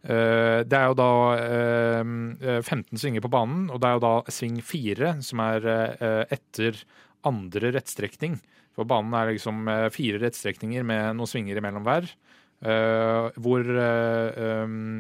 [0.04, 4.58] det er jo da eh, 15 svinger på banen, og det er jo da sving
[4.60, 5.68] fire som er
[6.28, 6.82] etter
[7.24, 8.36] andre rettstrekning.
[8.76, 9.64] For banen er liksom
[9.96, 12.12] fire rettstrekninger med noen svinger imellom hver.
[13.40, 15.00] hvor um,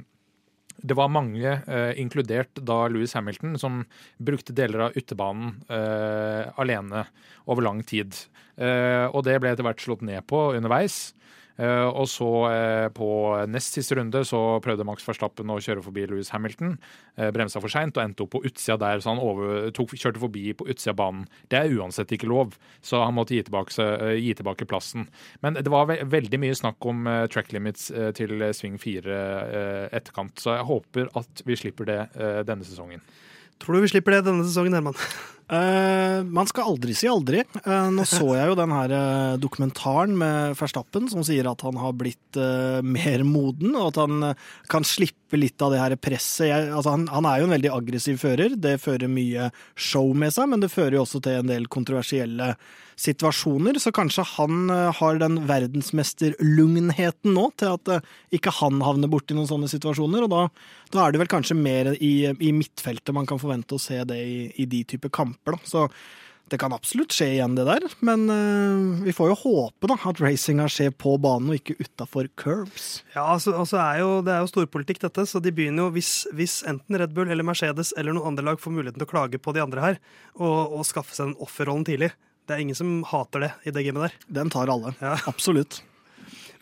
[0.77, 3.83] det var mange, eh, inkludert da Louis Hamilton, som
[4.17, 7.05] brukte deler av utebanen eh, alene
[7.45, 8.15] over lang tid.
[8.57, 11.13] Eh, og det ble etter hvert slått ned på underveis.
[11.61, 13.07] Eh, og så eh, på
[13.51, 16.77] nest siste runde så prøvde Max Verstappen å kjøre forbi Louis Hamilton.
[17.17, 20.21] Eh, bremsa for seint og endte opp på utsida der, så han over, tok, kjørte
[20.23, 21.27] forbi på utsida av banen.
[21.53, 25.05] Det er uansett ikke lov, så han måtte gi tilbake, gi tilbake plassen.
[25.45, 29.19] Men det var ve veldig mye snakk om track limits til sving fire
[29.93, 31.99] etterkant, så jeg håper at vi slipper det
[32.47, 33.03] denne sesongen.
[33.63, 34.97] Tror du vi slipper det denne sesongen, Herman?
[35.53, 37.43] Uh, man skal aldri si aldri.
[37.63, 41.79] Uh, nå så jeg jo den her eh, dokumentaren med Verstappen som sier at han
[41.79, 45.95] har blitt eh, mer moden, og at han eh, kan slippe litt av det her
[45.95, 46.49] presset.
[46.51, 48.57] Jeg, altså han, han er jo en veldig aggressiv fører.
[48.59, 52.53] Det fører mye show med seg, men det fører jo også til en del kontroversielle
[52.99, 53.79] situasjoner.
[53.81, 59.37] Så kanskje han eh, har den verdensmesterlugnheten nå til at eh, ikke han havner borti
[59.37, 60.25] noen sånne situasjoner.
[60.25, 60.43] Og da,
[60.95, 64.19] da er det vel kanskje mer i, i midtfeltet man kan forvente å se det
[64.19, 65.57] i, i de typer kamper.
[65.57, 65.69] Da.
[65.69, 65.87] Så
[66.51, 67.85] det kan absolutt skje igjen, det der.
[68.05, 72.27] Men uh, vi får jo håpe da, at racinga skjer på banen og ikke utafor
[72.39, 72.89] curbs.
[73.15, 75.25] Ja, altså, altså er jo, Det er jo storpolitikk, dette.
[75.29, 78.61] så de begynner jo, hvis, hvis enten Red Bull eller Mercedes eller noen andre lag
[78.61, 79.99] får muligheten til å klage på de andre her,
[80.35, 82.13] og, og skaffe seg den offerrollen tidlig
[82.47, 84.15] Det er ingen som hater det i det gamet der.
[84.41, 84.93] Den tar alle.
[85.01, 85.15] Ja.
[85.31, 85.81] Absolutt.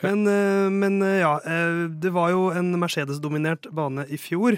[0.02, 4.58] Men, eh, men eh, ja, eh, det var jo en Mercedes-dominert bane i fjor.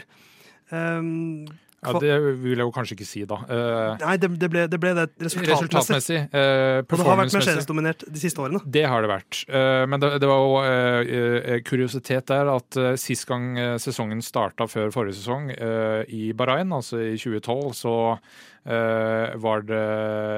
[0.71, 1.45] Um,
[1.83, 3.41] Ja, Det vil jeg jo kanskje ikke si, da.
[3.51, 5.67] Eh, Nei, det, det, ble, det ble det resultatmessig.
[5.67, 6.19] resultatmessig.
[6.31, 7.33] eh, det har vært.
[7.36, 8.62] Mercedes-dominert de siste årene.
[8.71, 9.41] Det har det vært.
[9.51, 13.51] Eh, Men det, det var jo eh, kuriositet der at eh, sist gang
[13.83, 17.95] sesongen starta før forrige sesong, eh, i Bahrain, altså i 2012, så
[18.63, 19.84] var det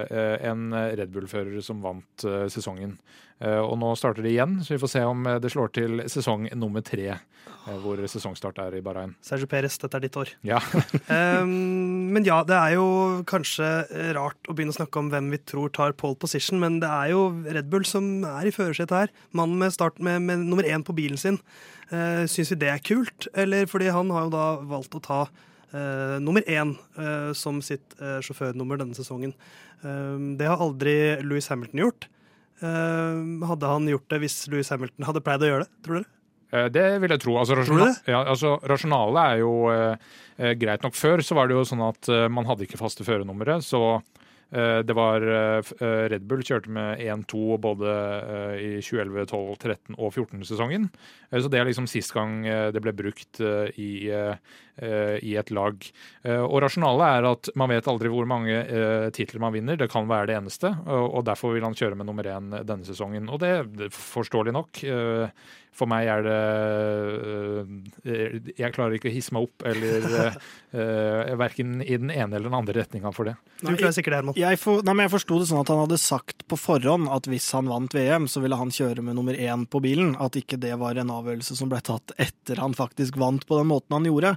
[0.10, 2.98] eh, en Red Bull-fører som vant eh, sesongen.
[3.44, 6.04] Eh, Og nå starter det igjen, så vi får se om eh, det slår til
[6.10, 9.12] sesong nummer tre, eh, hvor sesongstart er i Bahrain.
[9.22, 10.32] Sergio Perez, dette er ditt år.
[10.48, 10.62] Ja.
[11.12, 11.52] Um,
[12.16, 12.86] men ja, det er jo
[13.28, 13.68] kanskje
[14.16, 17.12] rart å begynne å snakke om hvem vi tror tar pole position, men det er
[17.12, 19.14] jo Red Bull som er i førersetet her.
[19.36, 21.42] Mannen med, start med, med nummer én på bilen sin.
[21.92, 23.28] Uh, Syns vi det er kult?
[23.36, 25.26] Eller fordi han har jo da valgt å ta
[25.76, 29.36] eh, nummer én eh, som sitt eh, sjåførnummer denne sesongen.
[29.84, 30.96] Um, det har aldri
[31.28, 32.08] Louis Hamilton gjort.
[32.64, 36.12] Um, hadde han gjort det hvis Louis Hamilton hadde pleid å gjøre det, tror dere?
[36.56, 37.36] Eh, Det vil jeg tro.
[37.42, 40.96] Altså, rasjonal, ja, altså, rasjonalet er jo eh, eh, greit nok.
[40.98, 43.60] Før så var det jo sånn at eh, man hadde ikke faste førernumre.
[43.66, 44.14] Så eh,
[44.88, 49.98] det var eh, eh, Red Bull kjørte med 1-2 både eh, i 2011, 12, 13
[49.98, 50.88] og 14-sesongen.
[51.30, 54.38] Eh, så det er liksom sist gang eh, det ble brukt eh, i, eh,
[54.78, 55.84] eh, i et lag.
[56.24, 59.80] Eh, og rasjonalet er at man vet aldri hvor mange eh, titler man vinner.
[59.80, 63.30] Det kan være det eneste, og, derfor vil han kjøre med nummer én denne sesongen.
[63.34, 64.82] Og det forståelig nok.
[65.76, 66.40] Eh, for meg er det
[68.06, 70.36] øh, Jeg klarer ikke å hisse meg opp, eller
[70.76, 73.36] uh, verken i den ene eller den andre retninga for det.
[73.62, 74.40] Du klarer sikkert det, Herman.
[74.40, 77.28] Jeg, for, nei, men jeg forsto det sånn at han hadde sagt på forhånd at
[77.32, 80.16] hvis han vant VM, så ville han kjøre med nummer én på bilen.
[80.22, 83.70] At ikke det var en avgjørelse som ble tatt etter han faktisk vant på den
[83.72, 84.36] måten han gjorde.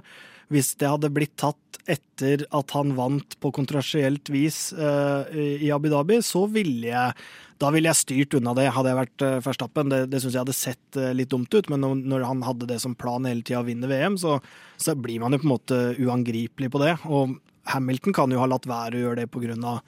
[0.49, 5.89] Hvis det hadde blitt tatt etter at han vant på kontroversielt vis uh, i Abu
[5.91, 9.91] Dhabi, så ville jeg da ville jeg styrt unna det, hadde jeg vært uh, Verstappen.
[9.91, 12.77] Det, det syns jeg hadde sett eh, litt dumt ut, men når han hadde det
[12.79, 14.37] som plan hele tida å vinne VM, så,
[14.79, 16.93] så blir man jo på en måte uangripelig på det.
[17.11, 17.35] Og
[17.73, 19.83] Hamilton kan jo ha latt være å gjøre det på grunn av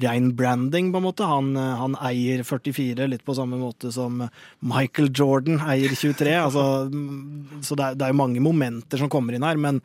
[0.00, 1.26] rein branding, på en måte.
[1.28, 4.24] Han, eh, han eier 44, litt på samme måte som
[4.60, 6.36] Michael Jordan eier 23.
[6.38, 9.82] Altså, mm, så det er, det er mange momenter som kommer inn her, men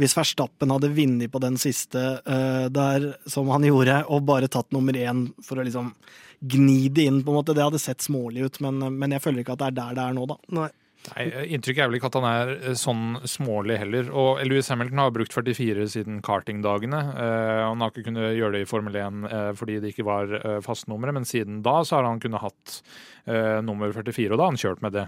[0.00, 4.70] hvis Verstappen hadde vunnet på den siste uh, der, som han gjorde, og bare tatt
[4.72, 5.90] nummer én for å liksom
[6.40, 9.42] gni det inn, på en måte, det hadde sett smålig ut, men, men jeg føler
[9.42, 10.38] ikke at det er der det er nå, da.
[10.56, 10.70] Nei.
[11.10, 14.10] Nei, Inntrykket er vel ikke at han er eh, sånn smålig heller.
[14.14, 17.00] Og Louis Hamilton har brukt 44 siden kartingdagene.
[17.10, 20.36] Eh, han har ikke kunnet gjøre det i Formel 1 eh, fordi det ikke var
[20.64, 22.82] fastnummeret, men siden da så har han kunnet hatt
[23.62, 25.02] nummer 44, og da har han kjørt med det.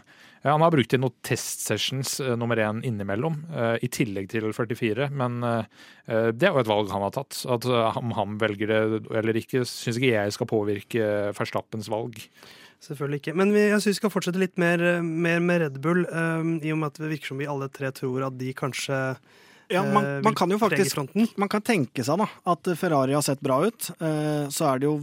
[0.44, 3.38] Han har brukt det i noen testsessions nummer én innimellom,
[3.82, 7.40] i tillegg til 44, men det er jo et valg han har tatt.
[7.50, 8.80] At Om han velger det
[9.16, 12.20] eller ikke, syns ikke jeg skal påvirke Verstappens valg.
[12.82, 13.36] Selvfølgelig ikke.
[13.38, 16.72] Men vi, jeg syns vi skal fortsette litt mer, mer med Red Bull, um, i
[16.74, 18.98] og med at det virker som vi alle tre tror at de kanskje
[19.72, 20.98] Ja, man, eh, man kan jo faktisk
[21.40, 23.86] man kan tenke seg da, at Ferrari har sett bra ut.
[24.02, 24.98] Eh, Så er det jo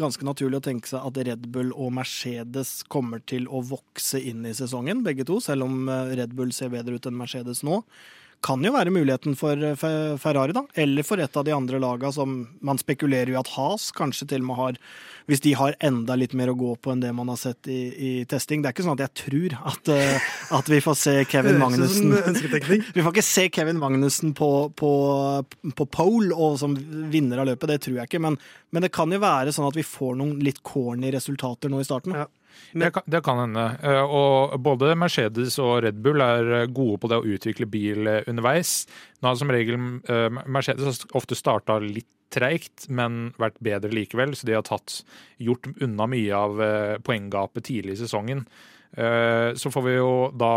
[0.00, 4.46] ganske naturlig å tenke seg at Red Bull og Mercedes kommer til å vokse inn
[4.48, 5.38] i sesongen, begge to.
[5.44, 7.82] Selv om eh, Red Bull ser bedre ut enn Mercedes nå.
[8.44, 9.78] Kan jo være muligheten for eh,
[10.22, 10.62] Ferrari, da.
[10.78, 14.44] Eller for et av de andre lagene som man spekulerer jo at Has kanskje til
[14.44, 14.78] og med har
[15.28, 17.80] Hvis de har enda litt mer å gå på enn det man har sett i,
[17.92, 18.62] i testing.
[18.62, 22.14] Det er ikke sånn at jeg tror at, eh, at vi får se Kevin Magnussen
[22.94, 24.92] vi får ikke se Kevin Magnussen på, på,
[25.74, 26.78] på pole og som
[27.12, 28.22] vinner av løpet, det tror jeg ikke.
[28.22, 28.38] Men,
[28.70, 31.88] men det kan jo være sånn at vi får noen litt corny resultater nå i
[31.90, 32.14] starten.
[32.22, 32.28] Ja.
[32.92, 33.64] Kan, det kan hende.
[33.82, 38.06] Eh, Og både Mercedes og Red Bull er eh, gode på det å utvikle bil
[38.06, 38.82] eh, underveis.
[39.20, 39.78] Nå har som regel
[40.46, 44.36] Mercedes har ofte starta litt treigt, men vært bedre likevel.
[44.36, 45.00] Så de har tatt,
[45.40, 46.60] gjort unna mye av
[47.06, 48.44] poenggapet tidlig i sesongen.
[48.92, 50.52] Så får vi jo da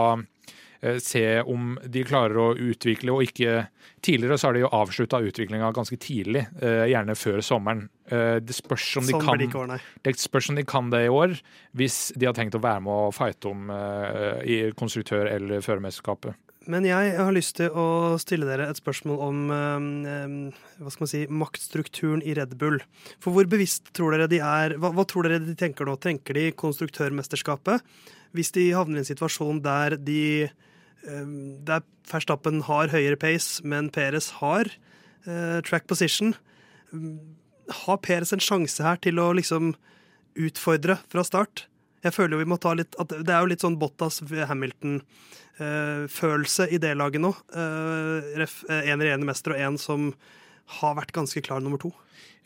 [1.04, 3.68] se om de klarer å utvikle og ikke
[4.02, 7.84] Tidligere så har de jo avslutta utviklinga ganske tidlig, eh, gjerne før sommeren.
[8.10, 11.10] Eh, Det spørs om de kan det år, det spørs om de kan det i
[11.10, 11.40] år,
[11.76, 16.34] hvis de har tenkt å være med å fighte om eh, i konstruktør- eller førermesterskapet.
[16.68, 21.06] Men jeg har lyst til å stille dere et spørsmål om um, um, hva skal
[21.06, 22.80] man si, maktstrukturen i Red Bull.
[23.20, 25.98] For hvor bevisst tror dere de er Hva, hva tror dere de tenker nå?
[25.98, 27.82] Tenker de konstruktørmesterskapet?
[28.34, 30.50] Hvis de havner i en situasjon der de
[31.02, 34.70] Der Verstappen har høyere pace, men Perez har
[35.26, 36.36] uh, track position,
[36.92, 37.18] um,
[37.86, 39.74] har Perez en sjanse her til å liksom
[40.38, 41.66] utfordre fra start?
[42.02, 46.94] Jeg føler jo vi må ta litt Det er jo litt sånn Bottas-Hamilton-følelse i det
[46.98, 47.32] laget nå.
[47.54, 50.14] Én ref, eh, mester og en som
[50.82, 51.92] har vært ganske klar nummer to.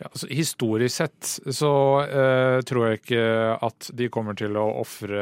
[0.01, 1.71] Ja, altså, historisk sett så
[2.03, 3.25] uh, tror jeg ikke
[3.63, 5.21] at de kommer til å ofre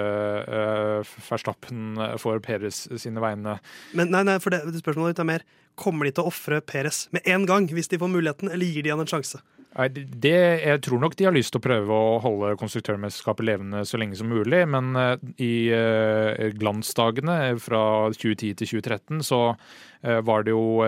[0.49, 3.59] uh, Verstappen for Peres sine vegne.
[3.93, 5.45] Men nei, nei, for det, det spørsmålet ditt er mer
[5.79, 8.85] Kommer de til å ofre Peres med en gang hvis de får muligheten, eller gir
[8.85, 9.39] de han en sjanse?
[9.73, 13.97] Det, jeg tror nok de har lyst til å prøve å holde konstruktørmesterskapet levende så
[13.97, 17.81] lenge som mulig, men eh, i eh, glansdagene fra
[18.13, 20.85] 2010 til 2013 så eh, var det jo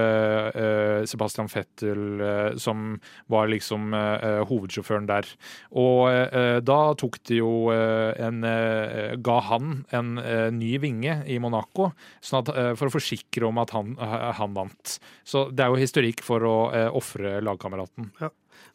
[1.09, 2.99] Sebastian Vettel eh, som
[3.33, 3.89] var liksom
[4.51, 5.33] hovedsjåføren der.
[5.73, 8.45] Og da tok de jo en
[9.25, 10.15] Ga han en
[10.59, 11.89] ny vinge i Monaco
[12.21, 14.97] sånn at, for å forsikre om at han, han vant.
[15.25, 16.57] Så det er jo historikk for å
[16.93, 18.11] ofre lagkameraten.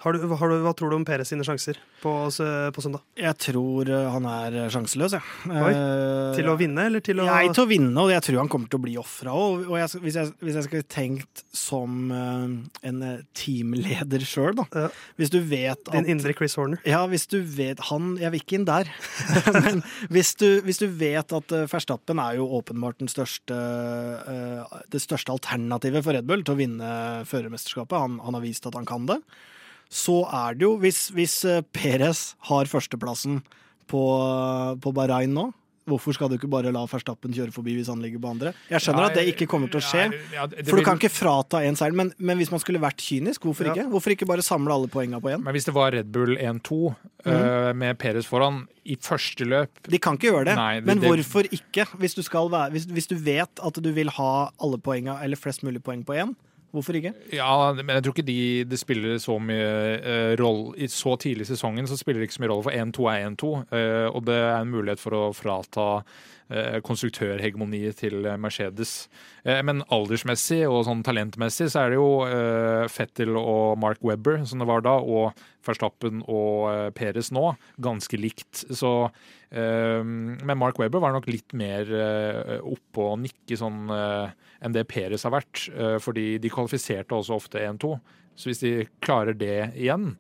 [0.01, 3.03] Har du, har du, hva tror du om Peres sine sjanser på, på søndag?
[3.21, 5.27] Jeg tror eh, han er sjanseløs, jeg.
[5.51, 5.67] Ja.
[5.69, 8.49] Eh, Til å vinne, eller til å Nei, til å vinne, og jeg tror han
[8.53, 9.35] kommer til å bli ofra.
[9.37, 12.47] Og, og jeg, hvis, jeg, hvis jeg skulle tenkt som uh,
[12.89, 14.67] en eh, teamleder sjøl, da.
[14.73, 14.87] Ja.
[15.21, 16.81] Hvis du vet at Din indre Chris Horner.
[16.89, 18.89] Ja, hvis du vet Han, jeg vil ikke inn der.
[19.67, 24.81] Men hvis du, hvis du vet at uh, Verstappen er jo åpenbart den største, uh,
[24.89, 26.91] det største alternativet for Red Bull til å vinne
[27.29, 29.21] førermesterskapet, han, han har vist at han kan det,
[29.91, 33.41] så er det jo Hvis, hvis eh, Perez har førsteplassen
[33.91, 34.03] på,
[34.79, 35.49] på Bahrain nå,
[35.91, 38.53] hvorfor skal du ikke bare la Verstappen kjøre forbi hvis han ligger på andre?
[38.71, 40.05] Jeg skjønner at det ikke kommer til å skje.
[40.13, 43.01] Nei, ja, For du kan ikke frata en seier, men, men hvis man skulle vært
[43.03, 43.75] kynisk, hvorfor Ja.
[43.75, 43.89] ikke?
[43.91, 45.43] Hvorfor ikke bare samle alle poengene på én?
[45.43, 47.33] Men hvis det var Red Bull 1-2 mm.
[47.33, 50.57] uh, med Perez foran i første løp De kan ikke gjøre det.
[50.61, 51.89] Nei, det- men det- hvorfor ikke?
[51.99, 55.37] Hvis du, skal være, hvis, hvis du vet at du vil ha alle poengene, eller
[55.41, 56.37] flest mulig poeng på én,
[56.75, 57.13] hvorfor ikke?
[57.35, 61.49] Ja, men jeg tror ikke de, det spiller så mye uh, rolle I så tidlig
[61.49, 63.55] i sesongen så spiller det ikke så mye rolle, for 1-2 er 1-2.
[63.73, 65.89] Uh, og det er en mulighet for å frata
[66.87, 69.09] konstruktørhegemoniet til eh, Mercedes.
[69.45, 72.11] Eh, men aldersmessig og sånn talentmessig så er det jo
[72.91, 75.37] Fettel og Mark Webber som det var da, og
[75.67, 78.65] Verstappen og Peres nå, ganske likt.
[78.73, 78.93] Så
[79.53, 81.91] eh, Men Mark Webber var nok litt mer
[82.61, 87.37] oppe og nikke sånn eh, enn det Peres har vært, eh, fordi de kvalifiserte også
[87.37, 87.95] ofte 1-2.
[88.37, 88.73] Så hvis de
[89.05, 90.15] klarer det igjen,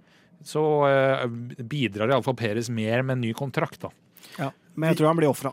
[0.44, 1.26] så eh,
[1.60, 3.92] bidrar iallfall Peres mer med en ny kontrakt, da.
[4.38, 4.50] Ja.
[4.74, 5.52] Men jeg tror han blir ofra.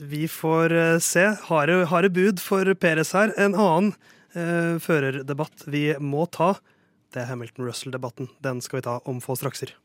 [0.00, 1.36] Vi får eh, se.
[1.46, 3.30] Harde, harde bud for Peres her.
[3.38, 3.92] En annen
[4.34, 6.56] eh, førerdebatt vi må ta,
[7.14, 8.32] det er Hamilton-Russell-debatten.
[8.42, 9.76] Den skal vi ta om få strakser.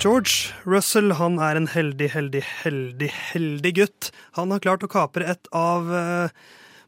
[0.00, 4.10] George Russell han er en heldig, heldig, heldig, heldig gutt.
[4.36, 6.44] Han har klart å kapre et av eh,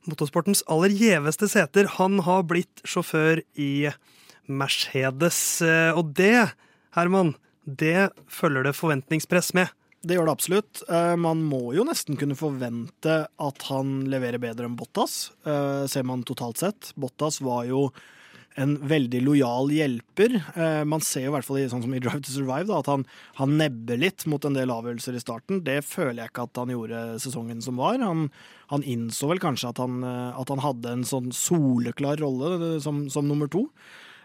[0.09, 1.89] motorsportens aller gjeveste seter.
[2.01, 3.89] Han har blitt sjåfør i
[4.47, 6.53] Mercedes, uh, og det,
[6.95, 7.35] Herman,
[7.67, 9.73] det følger det forventningspress med.
[10.07, 10.83] Det gjør det absolutt.
[10.89, 15.33] Uh, man må jo nesten kunne forvente at han leverer bedre enn Bottas,
[15.91, 16.93] ser man totalt sett.
[16.95, 17.89] Bottas var jo
[18.57, 20.37] en veldig lojal hjelper.
[20.57, 22.89] Eh, man ser jo i hvert fall sånn som i Drive to Survive da, at
[22.89, 23.05] han,
[23.37, 25.61] han, nebber litt mot en del avgjørelser i starten.
[25.67, 28.01] Det føler jeg ikke at han gjorde sesongen som var.
[28.01, 28.31] Han,
[28.73, 32.79] han innså vel kanskje at han, eh, at han, hadde en sånn soleklar rolle eh,
[32.83, 33.67] som, som nummer to.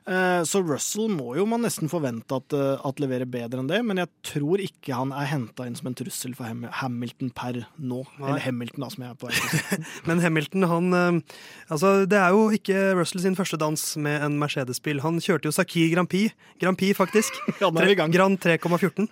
[0.10, 3.82] Eh, så Russell må jo man nesten forvente at, eh, at leverer bedre enn det,
[3.86, 6.50] men jeg tror ikke han er henta inn som en trussel for
[6.82, 8.02] Hamilton per nå.
[8.18, 8.32] Nei.
[8.32, 11.38] Eller Hamilton, da, som jeg er på vei Men Hamilton, han eh,
[11.72, 15.04] Altså, det er jo ikke Russell sin første dans med en Mercedes-bil.
[15.06, 17.38] Han kjørte jo Sakir Grand Prix, Grand Prix faktisk.
[17.62, 18.14] ja, nå er vi i gang.
[18.14, 19.06] Grand 3,14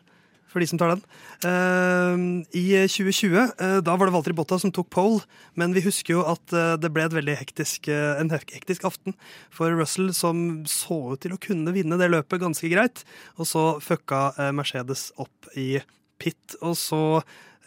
[0.50, 1.04] for de som tar den.
[1.46, 5.22] Uh, I 2020 uh, da var det Walter Botta som tok pole,
[5.60, 9.16] men vi husker jo at uh, det ble veldig hektisk, en hektisk aften
[9.54, 13.04] for Russell, som så ut til å kunne vinne det løpet ganske greit.
[13.38, 15.80] Og så fucka Mercedes opp i
[16.20, 17.02] pit, og så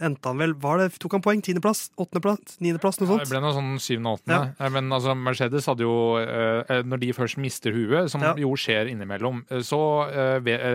[0.04, 1.42] endte han vel var det, Tok han poeng?
[1.44, 1.90] Tiendeplass?
[2.00, 2.58] Åttendeplass?
[2.62, 2.98] Niendeplass?
[3.00, 3.24] Noe sånt?
[3.24, 4.52] Det ble noe sånn syvende og åttende.
[4.58, 4.70] Ja.
[4.74, 8.32] Men altså, Mercedes hadde jo eh, Når de først mister huet, som ja.
[8.40, 9.80] jo skjer innimellom, eh, så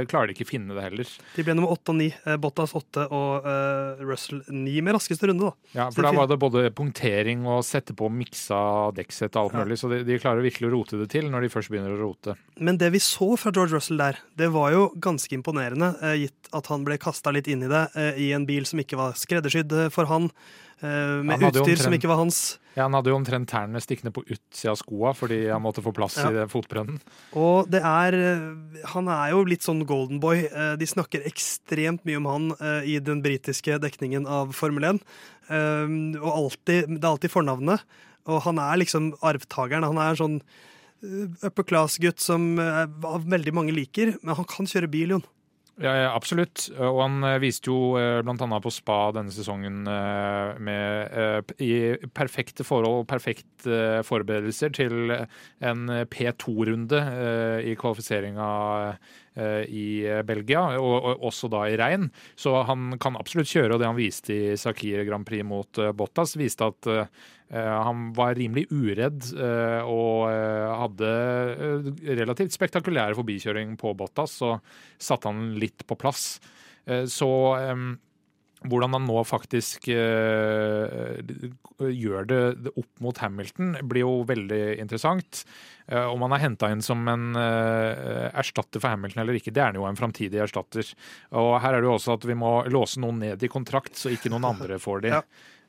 [0.09, 1.11] klarer de ikke finne det heller.
[1.35, 2.09] De ble nummer åtte og ni.
[2.41, 5.71] Bottas åtte og uh, Russell ni med raskeste runde, da.
[5.77, 8.59] Ja, for da var det både punktering og sette på miksa
[8.97, 9.63] dekksett og alt ja.
[9.63, 11.99] mulig, så de, de, klarer virkelig å rote det til når de først begynner å
[12.01, 12.37] rote.
[12.57, 16.71] Men det vi så fra George Russell der, det var jo ganske imponerende, gitt at
[16.71, 17.83] han ble kasta litt inn i det
[18.19, 20.29] i en bil som ikke var skreddersydd eh, for han,
[20.81, 20.87] eh,
[21.25, 22.39] med han utstyr omtrent, som ikke var hans.
[22.77, 25.93] Ja, Han hadde jo omtrent tærne stikkende på utsida av skoa fordi han måtte få
[25.95, 26.29] plass ja.
[26.29, 26.99] i det fotbrønnen.
[27.39, 30.45] Og det er eh, Han er jo litt sånn golden boy.
[30.77, 32.51] De snakker ekstremt mye om han
[32.85, 35.01] i den britiske dekningen av Formel 1.
[36.21, 37.81] Og alltid, det er alltid fornavnet.
[38.27, 39.87] Og han er liksom arvtakeren.
[39.87, 40.37] Han er sånn
[41.45, 45.25] upper class-gutt som veldig mange liker, men han kan kjøre bil, Jon.
[45.77, 46.71] Ja, absolutt.
[46.73, 48.59] Og han eh, viste jo eh, bl.a.
[48.63, 51.71] på spa denne sesongen eh, med i
[52.17, 57.01] perfekte forhold, og perfekte forberedelser til en P2-runde
[57.67, 58.49] i kvalifiseringa
[59.69, 59.87] i
[60.25, 62.07] Belgia, og også da i regn.
[62.39, 66.33] Så han kan absolutt kjøre, og det han viste i Sakir Grand Prix mot Bottas,
[66.41, 66.89] viste at
[67.55, 71.11] han var rimelig uredd eh, og eh, hadde
[72.19, 74.57] relativt spektakulære forbikjøring på Bottas, så
[74.99, 76.39] satte han litt på plass.
[76.87, 77.27] Så
[78.63, 81.19] hvordan han nå faktisk gjør
[82.29, 82.37] det,
[82.79, 85.43] opp mot Hamilton, blir jo veldig interessant.
[85.91, 89.81] Om han er henta inn som en erstatter for Hamilton eller ikke, det er han
[89.81, 90.87] jo en framtidig erstatter.
[91.35, 94.15] Og her er det jo også at vi må låse noen ned i kontrakt, så
[94.15, 95.11] ikke noen andre får de.
[95.17, 95.21] Ja.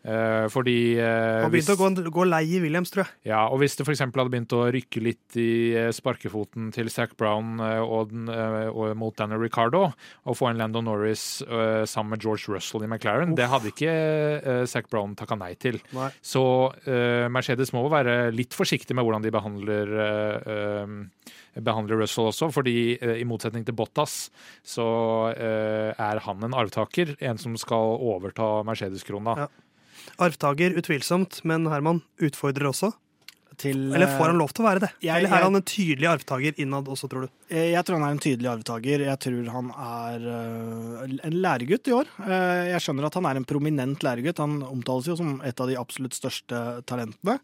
[0.07, 3.15] Uh, fordi uh, Han begynte å gå, gå, lei i Williams, tror jeg.
[3.33, 4.05] Ja, og Hvis det f.eks.
[4.07, 9.17] hadde begynt å rykke litt i uh, sparkefoten til Zac Brown og, den, og, mot
[9.19, 9.89] Danny Ricardo,
[10.23, 11.43] og få en Lando Norris
[11.89, 13.39] sammen med George Russell i McLaren, Uff.
[13.39, 13.93] det hadde ikke
[14.71, 15.81] Zac Brown takka nei til.
[15.97, 16.09] Nei.
[16.25, 16.43] Så
[17.33, 19.95] Mercedes må være litt forsiktig med hvordan de behandler
[21.59, 24.29] behandler Russell også, fordi i motsetning til Bottas
[24.67, 24.89] så
[25.35, 29.41] er han en arvtaker, en som skal overta Mercedes-krona.
[29.45, 29.49] Ja.
[30.16, 32.92] Arvtaker, utvilsomt, men Herman utfordrer også.
[33.59, 34.88] Til, Eller får han lov til å være det?
[35.03, 37.33] Jeg, Eller er han en tydelig arvtaker innad også, tror du?
[37.51, 39.03] Jeg tror han er en tydelig arvtaker.
[39.03, 42.12] Jeg tror han er uh, en læregutt i år.
[42.71, 44.44] Jeg skjønner at han er en prominent læregutt.
[44.44, 47.40] Han omtales jo som et av de absolutt største talentene.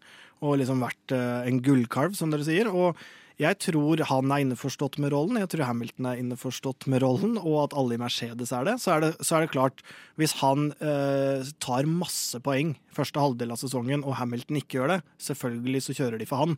[0.46, 2.70] Og liksom vært en gullkalv, som dere sier.
[2.70, 2.94] Og
[3.40, 7.64] jeg tror han er innforstått med rollen, jeg tror Hamilton er innforstått med rollen, og
[7.64, 8.77] at alle i Mercedes er det.
[8.83, 9.83] Så er det, så er det klart,
[10.20, 15.01] hvis han eh, tar masse poeng første halvdel av sesongen, og Hamilton ikke gjør det,
[15.27, 16.55] selvfølgelig så kjører de for han.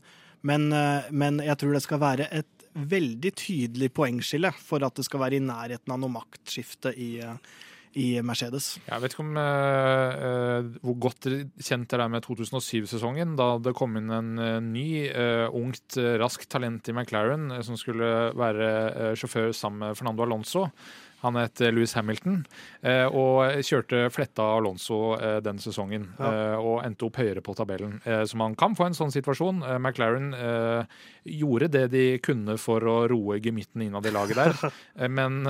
[0.47, 5.07] Men, eh, men jeg tror det skal være et veldig tydelig poengskille for at det
[5.07, 7.41] skal være i nærheten av noe maktskifte i, eh,
[7.97, 8.77] i Mercedes.
[8.85, 11.29] Jeg vet ikke om uh, hvor godt
[11.65, 16.51] kjent det er med 2007-sesongen, da det kom inn en uh, ny, uh, ungt, raskt
[16.53, 20.67] talent i McLaren som skulle være sjåfør sammen med Fernando Alonso.
[21.27, 22.41] Han het Louis Hamilton
[22.87, 26.07] eh, og kjørte fletta Alonso eh, den sesongen.
[26.21, 26.31] Ja.
[26.31, 27.99] Eh, og endte opp høyere på tabellen.
[28.05, 29.63] Så man kan få en sånn situasjon.
[29.81, 30.31] McLaren
[31.27, 34.75] gjorde det de kunne for å roe gemytten innad i laget der,
[35.19, 35.43] men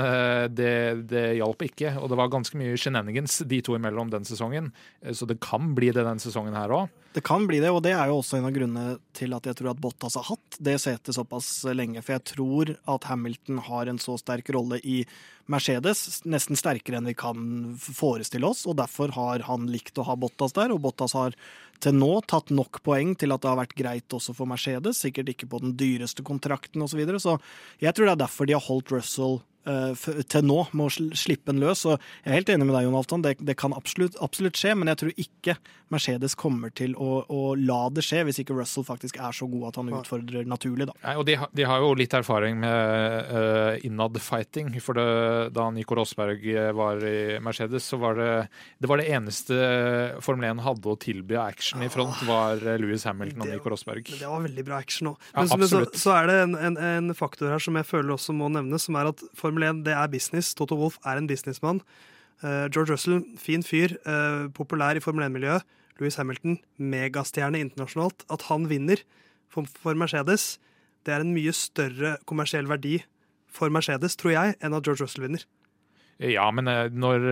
[0.56, 1.96] det, det hjalp ikke.
[2.00, 4.72] Og det var ganske mye shenanigans de to imellom den sesongen,
[5.12, 6.92] så det kan bli det den sesongen her òg.
[7.16, 9.56] Det kan bli det, og det er jo også en av grunnene til at jeg
[9.56, 12.02] tror at Bottas har hatt det setet såpass lenge.
[12.04, 14.98] For jeg tror at Hamilton har en så sterk rolle i
[15.48, 17.40] Mercedes, nesten sterkere enn vi kan
[17.80, 18.66] forestille oss.
[18.68, 21.32] Og derfor har han likt å ha Bottas der, og Bottas har
[21.80, 25.00] til nå tatt nok poeng til at det har vært greit også for Mercedes.
[25.00, 26.98] Sikkert ikke på den dyreste kontrakten osv.
[26.98, 27.22] Så, videre.
[27.24, 27.38] så
[27.80, 31.62] jeg tror det er derfor de har holdt Russell til nå, med å slippe den
[31.62, 31.84] løs.
[31.88, 33.24] Og jeg er helt enig med deg, Jon Alftan.
[33.24, 35.56] Det, det kan absolutt, absolutt, skje, men jeg tror ikke
[35.92, 39.68] Mercedes kommer til å, å, la det skje, hvis ikke Russell faktisk er så god
[39.68, 40.88] at han utfordrer naturlig.
[40.90, 40.96] Da.
[41.04, 44.72] Nei, og de, de, har jo litt erfaring med uh, innad-fighting.
[44.82, 45.06] For det,
[45.54, 46.42] da Nico Rosberg
[46.76, 48.30] var i Mercedes, så var det
[48.78, 49.56] det, var det eneste
[50.24, 54.10] Formel 1 hadde å tilby av action i front, var Louis Hamilton og Nico Rosberg.
[54.10, 55.20] Det var veldig bra action òg.
[55.36, 58.16] Men, ja, men så, så, er det en, en, en, faktor her som jeg føler
[58.16, 60.54] også må nevnes, som er at Formel 1 det er business.
[60.54, 61.80] Toto Wolff er en businessmann.
[62.42, 65.64] Uh, George Russell, fin fyr, uh, populær i Formel 1-miljøet.
[66.00, 68.26] Louis Hamilton, megastjerne internasjonalt.
[68.32, 69.00] At han vinner
[69.48, 70.58] for, Mercedes,
[71.06, 72.98] det er en mye større kommersiell verdi
[73.48, 75.46] for Mercedes, tror jeg, enn at George Russell vinner.
[76.20, 77.24] Ja, men uh, når,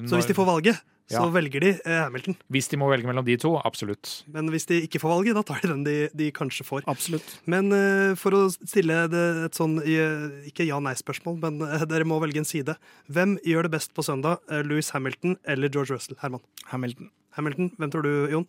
[0.00, 1.28] når Så hvis de får valget, så ja.
[1.32, 2.36] velger de eh, Hamilton.
[2.52, 4.10] Hvis de må velge mellom de to, absolutt.
[4.34, 6.84] Men hvis de ikke får valget, da tar de den de, de kanskje får.
[6.90, 7.30] Absolutt.
[7.48, 12.42] Men uh, for å stille det et sånn ikke ja-nei-spørsmål, men uh, dere må velge
[12.42, 12.76] en side.
[13.08, 14.44] Hvem gjør det best på søndag?
[14.52, 16.18] Uh, Louis Hamilton eller George Russell?
[16.20, 16.44] Herman?
[16.68, 17.08] Hamilton.
[17.38, 17.72] Hamilton.
[17.80, 18.48] Hvem tror du, Jon?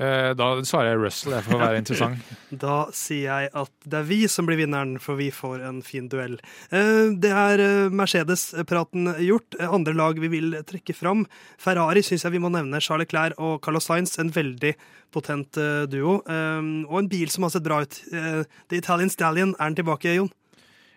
[0.00, 2.28] Eh, da svarer jeg Russell, for å være interessant.
[2.50, 6.08] Da sier jeg at det er vi som blir vinneren, for vi får en fin
[6.10, 6.38] duell.
[6.74, 9.58] Eh, det er eh, Mercedes-praten gjort.
[9.60, 11.26] Andre lag vi vil trekke fram.
[11.60, 12.80] Ferrari syns jeg vi må nevne.
[12.82, 14.72] Charles Clair og Carlos Sainz, en veldig
[15.12, 15.58] potent
[15.90, 16.20] duo.
[16.22, 17.96] Og en bil som har sett bra ut.
[18.10, 20.30] The Italian Stallion, er den tilbake, Jon?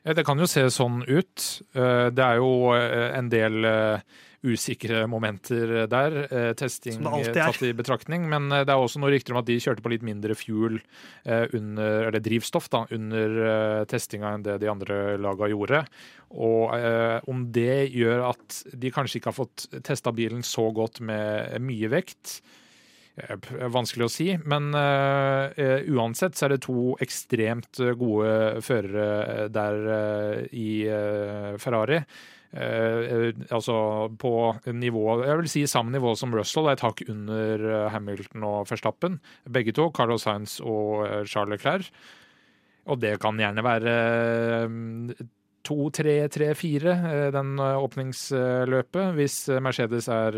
[0.04, 1.48] Det kan jo se sånn ut.
[1.74, 3.66] Det er jo en del
[4.44, 6.16] usikre momenter der.
[6.28, 8.28] Eh, testing tatt i betraktning.
[8.32, 10.80] Men eh, det er også noen rykter om at de kjørte på litt mindre fuel
[11.24, 15.84] eh, under, eller drivstoff da, under testinga enn det de andre laga gjorde.
[16.34, 16.74] Og
[17.30, 21.92] om det gjør at de kanskje ikke har fått testa bilen så godt med mye
[21.94, 22.40] vekt,
[23.14, 25.46] Vanskelig å si, men uh,
[25.94, 32.00] uansett så er det to ekstremt gode førere der uh, i uh, Ferrari.
[32.54, 33.76] Eh, altså
[34.22, 34.32] på
[34.78, 39.18] nivå Jeg vil si samme nivå som Russell, et hakk under eh, Hamilton og Verstappen.
[39.50, 41.90] Begge to, Carlos Sainz og eh, Charles Leclerc.
[42.94, 43.92] Og det kan gjerne være
[45.64, 46.98] to, tre, tre, fire,
[47.32, 49.14] den åpningsløpet.
[49.16, 50.36] Hvis Mercedes er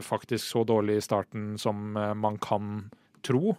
[0.00, 2.86] faktisk så dårlig i starten som man kan
[3.20, 3.52] tro.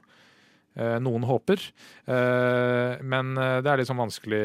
[0.74, 1.62] Noen håper.
[2.10, 4.42] Men det er liksom vanskelig,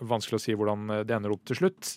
[0.00, 1.92] vanskelig å si hvordan det ender opp til slutt.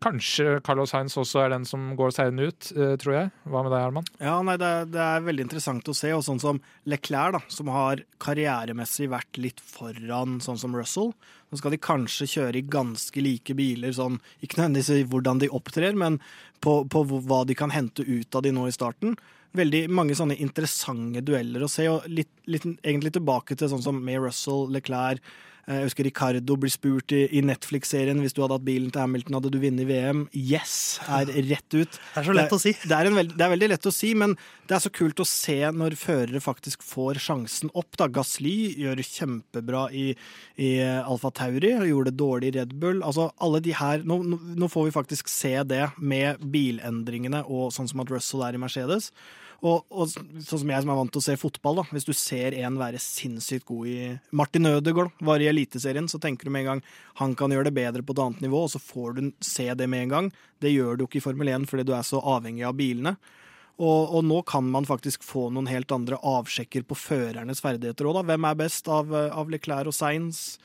[0.00, 3.32] Kanskje Carlos Heinz også er den som går seirende ut, eh, tror jeg.
[3.44, 4.06] Hva med deg, Herman?
[4.16, 6.12] Ja, nei, det, er, det, er, veldig interessant å se.
[6.16, 11.12] Og sånn som Leclerc, da, som har karrieremessig vært litt foran sånn som Russell.
[11.50, 15.92] Så skal de kanskje kjøre i ganske like biler, sånn, ikke nødvendigvis hvordan de opptrer,
[15.92, 16.16] men
[16.64, 19.18] på, på, hva de kan hente ut av de nå i starten.
[19.58, 24.00] Veldig mange sånne interessante dueller å se, og litt, litt egentlig tilbake til sånn som
[24.00, 25.20] med Russell, Leclerc
[25.70, 29.36] jeg husker Ricardo blir spurt i, i Netflix-serien hvis du hadde hatt bilen til Hamilton,
[29.38, 30.24] hadde du vunnet VM.
[30.34, 30.98] Yes!
[31.06, 31.94] Er rett ut.
[31.94, 32.72] Det er så lett å si.
[32.82, 34.34] Det er, veld, det er, veldig lett å si, men
[34.66, 37.92] det er så kult å se når førere faktisk får sjansen opp.
[38.00, 38.08] Da.
[38.10, 40.08] Gasly gjør kjempebra i,
[40.58, 43.04] i Alfa Tauri, og gjorde det dårlig i Red Bull.
[43.06, 44.18] Altså, alle de her, nå,
[44.58, 48.62] nå får vi faktisk se det med bilendringene og sånn som at Russell er i
[48.62, 49.12] Mercedes.
[49.60, 51.84] Og, og, sånn som jeg som er vant til å se fotball, da.
[51.92, 53.98] Hvis du ser en være sinnssykt god i
[54.36, 56.80] Martin Ødegaard var i Eliteserien, så tenker du med en gang
[57.20, 59.90] han kan gjøre det bedre på et annet nivå, og så får du se det
[59.92, 60.32] med en gang.
[60.64, 63.18] Det gjør du ikke i Formel 1 fordi du er så avhengig av bilene.
[63.80, 68.18] Og, og, nå kan man faktisk få noen helt andre avsjekker på førernes ferdigheter òg,
[68.18, 68.26] da.
[68.32, 70.60] Hvem er best av, av Leclerc og Sainz?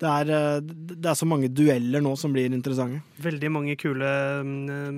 [0.00, 3.04] Det er, det er, så mange dueller nå som blir interessante.
[3.24, 4.08] Veldig mange kule
[4.44, 4.96] mm,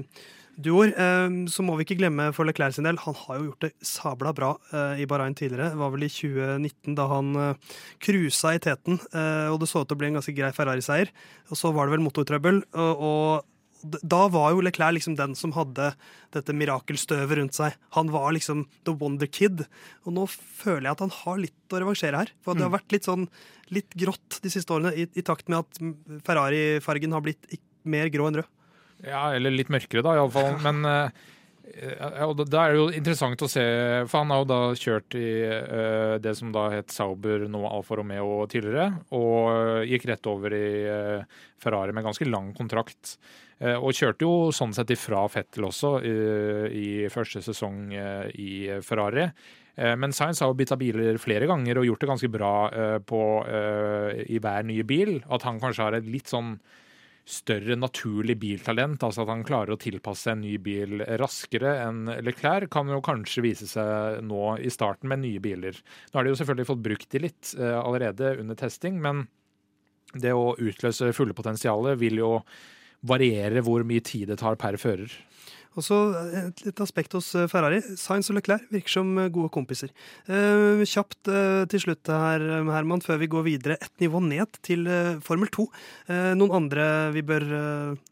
[0.57, 0.93] duoer.
[0.93, 3.73] Eh, så må vi ikke glemme for Leclerc sin del, han har jo gjort det
[3.87, 5.73] sabla bra eh, i Bahrain tidligere.
[5.75, 9.91] Det var vel i 2019 da han eh, cruisa i teten, og det så ut
[9.91, 11.13] til å bli en ganske grei Ferrari-seier.
[11.51, 12.65] Og så var det vel motortrøbbel.
[12.77, 13.45] og
[13.87, 15.91] da var jo Leclerc liksom den som hadde
[16.35, 17.77] dette mirakelstøvet rundt seg.
[17.95, 19.63] Han var liksom the wonder kid.
[20.07, 22.33] Og nå føler jeg at han har litt å revansjere her.
[22.43, 22.79] For det har mm.
[22.79, 23.29] vært litt sånn
[23.75, 27.47] litt grått de siste årene, i, i takt med at Ferrari-fargen har blitt
[27.87, 28.53] mer grå enn rød.
[29.05, 30.55] Ja, eller litt mørkere, da, iallfall.
[30.65, 31.25] Men uh,
[31.77, 33.65] Ja, Da er det jo interessant å se,
[34.09, 37.99] for han har jo da kjørt i uh, det som da het Sauber, nå Alfa
[38.01, 43.17] Romeo tidligere, og gikk rett over i uh, Ferrari med ganske lang kontrakt.
[43.61, 48.51] Uh, og kjørte jo sånn sett ifra Fettel også i første sesong i
[48.85, 49.29] Ferrari.
[49.77, 52.53] Men Science har jo bytta biler flere ganger og gjort det ganske bra
[53.05, 53.19] på,
[54.25, 55.19] i hver nye bil.
[55.29, 56.55] At han kanskje har et litt sånn
[57.27, 62.71] større naturlig biltalent, altså at han klarer å tilpasse en ny bil raskere enn Leclerc,
[62.71, 65.75] kan jo kanskje vise seg nå i starten med nye biler.
[66.13, 69.27] Nå har de jo selvfølgelig fått brukt de litt uh, allerede under testing, men
[70.15, 72.31] det å utløse fulle potensialet vil jo
[73.07, 75.11] variere hvor mye tid det tar per fører.
[75.77, 75.97] Og så
[76.47, 77.83] Et litt aspekt hos eh, Ferrari.
[78.01, 79.93] Sainz og Leclerc virker som eh, gode kompiser.
[80.27, 84.87] Eh, kjapt eh, til slutt her, Herman, før vi går videre et nivå ned til
[84.91, 85.67] eh, Formel 2.
[86.09, 87.45] Eh, noen andre vi bør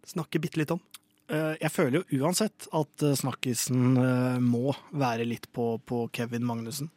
[0.07, 0.83] snakke bitte litt om?
[1.25, 3.97] Jeg føler jo uansett at snakkisen
[4.45, 6.91] må være litt på, på Kevin Magnussen.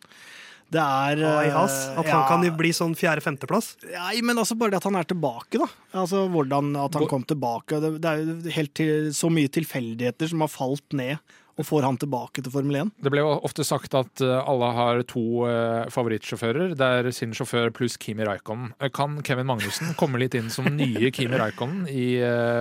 [0.73, 3.73] Det er Ai, ass, At han ja, kan bli sånn fjerde-femteplass?
[3.87, 5.67] Nei, men altså bare det at han er tilbake, da.
[6.03, 7.79] Altså hvordan At han kom tilbake.
[7.83, 11.21] Det, det er jo helt til, så mye tilfeldigheter som har falt ned
[11.57, 12.91] og får han tilbake til Formel 1.
[13.01, 16.75] Det ble jo ofte sagt at eh, alle har to uh, favorittsjåfører.
[16.77, 18.75] Det er sin sjåfør pluss Kimi Raikkonen.
[18.77, 22.07] Eh, kan Kevin Magnussen komme litt inn som nye Kimi Raikkonen i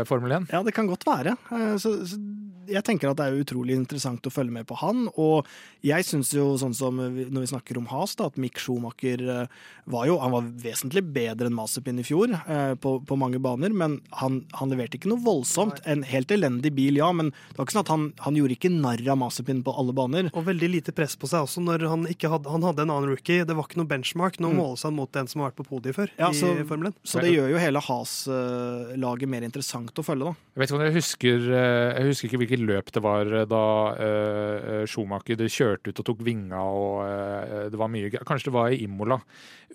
[0.08, 0.48] Formel 1?
[0.54, 1.36] Ja, det kan godt være.
[1.82, 2.20] Så, så
[2.68, 5.06] jeg tenker at det er utrolig interessant å følge med på han.
[5.20, 5.46] Og
[5.86, 9.56] jeg syns jo, sånn som når vi snakker om Has, da, at Mick Schumacher eh,
[9.86, 13.74] var jo han var vesentlig bedre enn Mazepin i fjor eh, på, på, mange baner.
[13.74, 15.82] Men han, han, leverte ikke noe voldsomt.
[15.86, 18.72] En helt elendig bil, ja, men det var ikke sånn at han, han gjorde ikke
[18.74, 20.30] narr av Mazepin på alle baner.
[20.34, 23.12] Og veldig lite press på seg også når han ikke hadde, han hadde en annen
[23.14, 23.46] rookie.
[23.46, 24.40] Det var ikke noe benchmark.
[24.42, 24.60] Nå mm.
[24.60, 26.98] måles han mot den som har vært på podiet før ja, så, i Formel 1.
[27.06, 30.46] Så det gjør jo hele Has-laget mer interessant å følge, da.
[30.56, 33.28] Jeg vet ikke om jeg husker, eh, jeg husker ikke hvilket hvilket løp det var
[33.32, 33.64] eh, da
[33.96, 38.72] uh, Schumacher kjørte ut og tok vinga og uh, det var mye Kanskje det var
[38.72, 39.18] i Imola.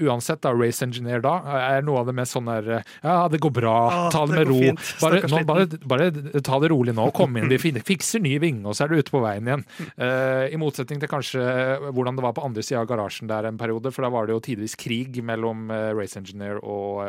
[0.02, 3.54] Uansett, da, race engineer da er noe av det mest sånn der Ja, det går
[3.54, 4.60] bra, ah, ta det, med ro.
[5.02, 8.78] Bare, nå, bare, bare, ta det rolig nå, kom inn, vi fikser ny vinge, og
[8.78, 9.66] så er du ute på veien igjen.
[10.00, 11.46] Uh, I motsetning til kanskje
[11.92, 14.38] hvordan det var på andre sida av garasjen der en periode, for da var det
[14.38, 17.04] jo tidvis krig mellom race engineer og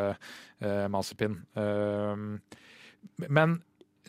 [0.63, 1.41] Mazepin.
[3.29, 3.57] men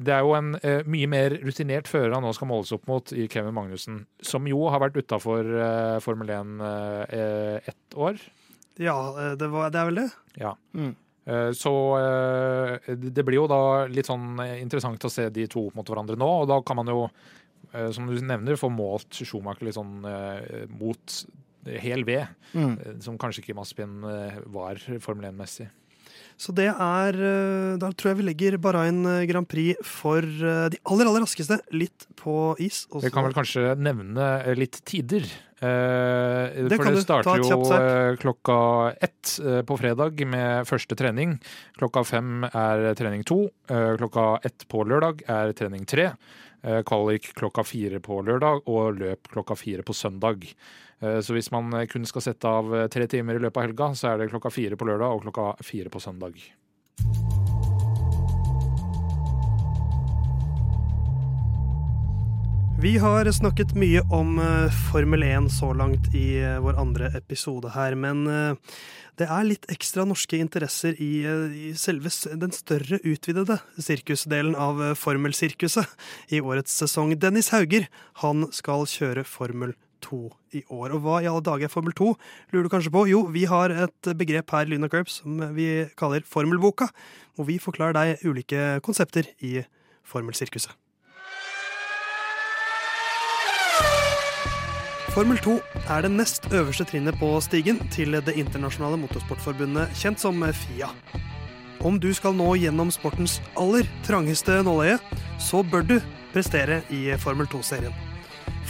[0.01, 3.13] det er jo en uh, mye mer rutinert fører han nå skal måles opp mot
[3.13, 8.17] i Kevin Magnussen, som jo har vært utafor uh, Formel 1 uh, ett år.
[8.81, 8.97] Ja,
[9.37, 10.09] det, var, det, er vel det.
[10.41, 10.55] Ja.
[10.73, 10.95] Mm.
[11.55, 11.71] Så
[12.89, 16.27] det blir jo da litt sånn interessant å se de to opp mot hverandre nå,
[16.41, 17.05] og da kan man jo,
[17.95, 20.01] som du nevner, få målt Schumacher litt sånn
[20.73, 21.15] mot
[21.85, 22.75] hel ved, mm.
[23.05, 24.01] som kanskje ikke Maspin
[24.57, 25.69] var Formel 1-messig.
[26.39, 30.67] Så det er eh, Da tror jeg vi legger Bahrain eh, Grand Prix for eh,
[30.73, 32.85] de aller, aller raskeste litt på is.
[32.91, 33.05] Også.
[33.07, 34.29] Vi kan vel kanskje nevne
[34.59, 35.27] litt tider.
[35.63, 37.59] Eh, det for det starter jo
[38.19, 38.57] klokka
[39.03, 39.35] ett
[39.67, 41.37] på fredag med første trening.
[41.79, 43.45] Klokka fem er trening to.
[43.67, 46.11] klokka ett på lørdag er trening tre.
[46.87, 50.45] Kvalik klokka fire på lørdag og løp klokka fire på søndag.
[51.03, 53.93] Eh, så hvis man kun skal sette av eh, tre timer i løpet av helga,
[53.97, 56.39] så er det klokka fire på lørdag og klokka fire på søndag.
[62.83, 67.95] Vi har snakket mye om eh, Formel 1 så langt i vår andre episode her,
[67.95, 68.25] men
[69.19, 71.21] det er litt ekstra norske interesser i,
[71.79, 77.13] selve den større utvidede sirkusdelen av Formelsirkuset i årets sesong.
[77.21, 77.87] Dennis Hauger
[78.25, 80.19] han skal kjøre Formel 2
[80.59, 80.93] i år.
[80.93, 82.11] Og hva i alle dager er Formel 2,
[82.53, 83.05] lurer du kanskje på?
[83.09, 86.91] Jo, vi har et begrep her Luna Curbs som vi kaller Formelboka,
[87.39, 89.61] og vi forklarer deg ulike konsepter i
[90.07, 90.75] formelsirkuset.
[95.13, 95.59] Formel 2
[95.93, 100.89] er det nest øverste trinnet på stigen til det internasjonale motorsportforbundet, kjent som FIA.
[101.85, 104.97] Om du skal nå gjennom sportens aller trangeste nåløye,
[105.37, 105.95] så bør du
[106.33, 108.12] prestere i Formel 2-serien.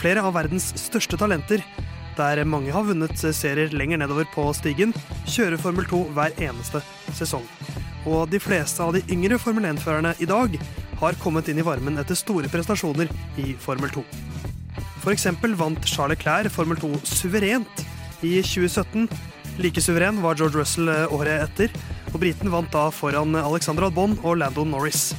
[0.03, 1.61] Flere av verdens største talenter,
[2.17, 4.91] der mange har vunnet serier lenger nedover på stigen,
[5.31, 6.81] kjører Formel 2 hver eneste
[7.15, 7.45] sesong.
[8.03, 10.57] Og de fleste av de yngre Formel 1-førerne i dag
[10.99, 13.07] har kommet inn i varmen etter store prestasjoner
[13.39, 14.03] i Formel 2.
[15.05, 15.29] F.eks.
[15.55, 17.85] vant Charles Clair Formel 2 suverent
[18.27, 19.07] i 2017.
[19.63, 21.71] Like suveren var George Russell året etter,
[22.11, 25.13] og briten vant da foran Alexander Albon og Landon Norris.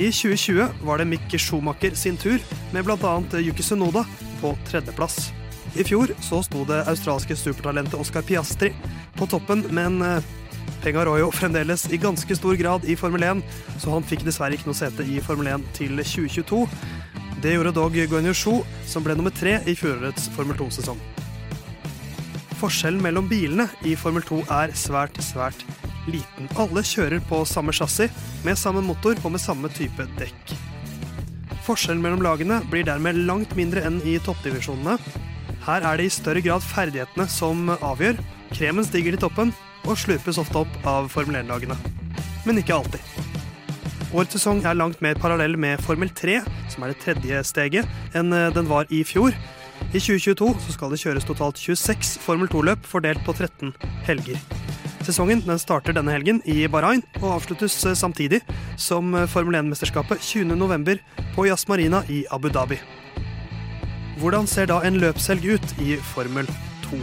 [0.00, 2.40] I 2020 var det Mick Schumacher sin tur,
[2.72, 3.22] med bl.a.
[3.38, 4.06] Yuki Sunoda
[4.40, 5.28] på tredjeplass.
[5.76, 8.72] I fjor så sto det australske supertalentet Oscar Piastri
[9.18, 10.24] på toppen, men eh,
[10.80, 13.44] Penga rår jo fremdeles i ganske stor grad i Formel 1,
[13.76, 16.64] så han fikk dessverre ikke noe sete i Formel 1 til 2022.
[17.44, 21.19] Det gjorde dog Guanyu Shu, som ble nummer tre i fjorårets Formel 2-sesong.
[22.60, 25.62] Forskjellen mellom bilene i Formel 2 er svært, svært
[26.10, 26.48] liten.
[26.60, 28.12] Alle kjører på samme chassis,
[28.44, 30.52] med samme motor og med samme type dekk.
[31.64, 34.98] Forskjellen mellom lagene blir dermed langt mindre enn i toppdivisjonene.
[35.64, 38.20] Her er det i større grad ferdighetene som avgjør.
[38.52, 39.54] Kremen stiger til toppen
[39.86, 41.78] og slurpes ofte opp av Formel 1-lagene.
[42.44, 43.00] Men ikke alltid.
[44.10, 46.40] Årets sesong er langt mer parallell med Formel 3,
[46.72, 49.32] som er det tredje steget, enn den var i fjor.
[49.90, 53.72] I 2022 så skal det kjøres totalt 26 Formel 2-løp fordelt på 13
[54.06, 54.38] helger.
[55.00, 58.42] Sesongen den starter denne helgen i Bahrain og avsluttes samtidig
[58.78, 61.00] som Formel 1-mesterskapet 20.11.
[61.34, 62.78] på Jazz Marina i Abu Dhabi.
[64.20, 66.48] Hvordan ser da en løpshelg ut i Formel
[66.84, 67.00] 2?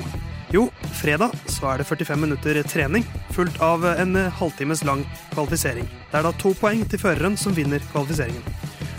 [0.54, 0.68] Jo,
[1.02, 3.04] fredag så er det 45 minutter trening,
[3.36, 5.02] fulgt av en halvtimes lang
[5.34, 5.90] kvalifisering.
[6.12, 8.46] Det er da to poeng til føreren som vinner kvalifiseringen.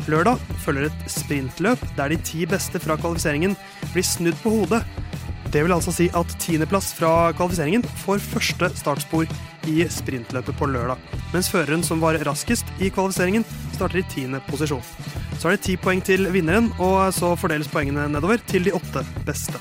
[0.08, 3.52] Lørdag følger et sprintløp der de ti beste fra kvalifiseringen
[3.92, 4.80] blir snudd på hodet.
[5.52, 9.28] Det vil altså si at tiendeplass fra kvalifiseringen får første startspor
[9.68, 11.00] i sprintløpet på lørdag,
[11.34, 13.44] mens føreren som var raskest i kvalifiseringen,
[13.76, 14.84] starter i tiende posisjon.
[15.38, 19.04] Så er det ti poeng til vinneren, og så fordeles poengene nedover til de åtte
[19.28, 19.60] beste.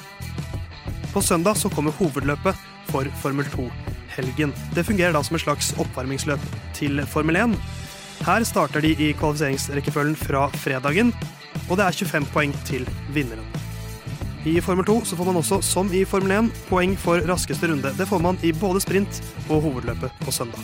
[1.12, 2.56] På søndag så kommer hovedløpet
[2.88, 4.56] for Formel 2-helgen.
[4.76, 7.60] Det fungerer da som et slags oppvarmingsløp til Formel 1.
[8.26, 11.14] Her starter de i kvalifiseringsrekkefølgen fra fredagen,
[11.68, 13.46] og det er 25 poeng til vinneren.
[14.48, 17.92] I Formel 2 så får man også, som i Formel 1, poeng for raskeste runde.
[17.98, 20.62] Det får man i både sprint og hovedløpet på søndag.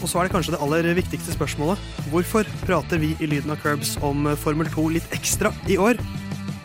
[0.00, 1.80] Og så er det kanskje det aller viktigste spørsmålet.
[2.12, 6.00] Hvorfor prater vi i Lyden av Curbs om Formel 2 litt ekstra i år?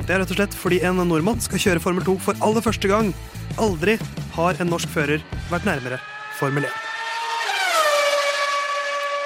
[0.04, 2.92] Det er rett og slett fordi en nordmann skal kjøre Formel 2 for aller første
[2.92, 3.14] gang.
[3.60, 3.96] Aldri
[4.36, 6.00] har en norsk fører vært nærmere
[6.40, 6.99] Formel 1.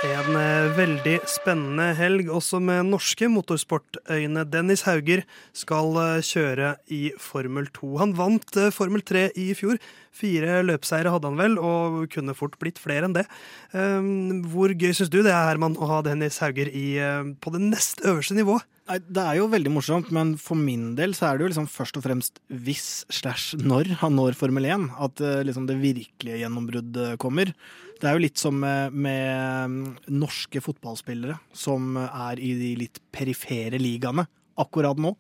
[0.04, 0.36] En
[0.76, 4.42] veldig spennende helg, også med norske motorsportøyne.
[4.52, 5.22] Dennis Hauger
[5.56, 5.96] skal
[6.28, 7.92] kjøre i Formel 2.
[8.02, 9.80] Han vant Formel 3 i fjor.
[10.14, 13.24] Fire løpseiere hadde han vel, og kunne fort blitt flere enn det.
[13.72, 17.00] Hvor gøy syns du det er, Herman, å ha Dennis Hauger i,
[17.40, 18.68] på det nest øverste nivået?
[18.92, 21.72] Nei, Det er jo veldig morsomt, men for min del så er det jo liksom
[21.72, 27.16] først og fremst hvis slash når han når Formel 1, at liksom det virkelige gjennombruddet
[27.24, 27.56] kommer.
[28.04, 33.80] Det er jo litt som med, med norske fotballspillere som er i de litt perifere
[33.80, 34.26] ligaene
[34.60, 35.14] akkurat nå.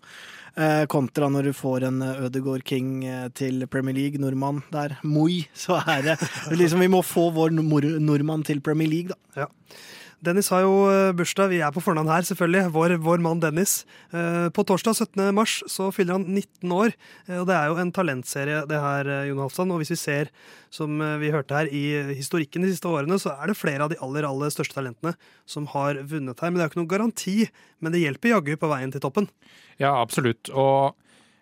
[0.60, 2.92] Eh, kontra når du får en Ødegaard King
[3.40, 6.18] til Premier League, nordmann der, Moi, så er det
[6.60, 9.46] liksom Vi må få vår nordmann til Premier League, da.
[9.46, 9.48] Ja.
[10.24, 10.74] Dennis har jo
[11.18, 11.50] bursdag.
[11.52, 12.70] Vi er på fornavn her, selvfølgelig.
[12.72, 13.82] Vår, vår, mann Dennis.
[14.56, 15.34] På torsdag 17.
[15.36, 16.96] mars så fyller han 19 år.
[17.42, 19.74] Og det er jo en talentserie, det her, Jon Halvdan.
[19.76, 20.32] Og hvis vi ser,
[20.72, 24.00] som vi hørte her, i historikken de siste årene, så er det flere av de
[24.00, 26.52] aller, aller største talentene som har vunnet her.
[26.52, 27.38] Men det er jo ikke noen garanti.
[27.84, 29.28] Men det hjelper jaggu på veien til toppen.
[29.76, 30.48] Ja, absolutt.
[30.56, 30.96] Og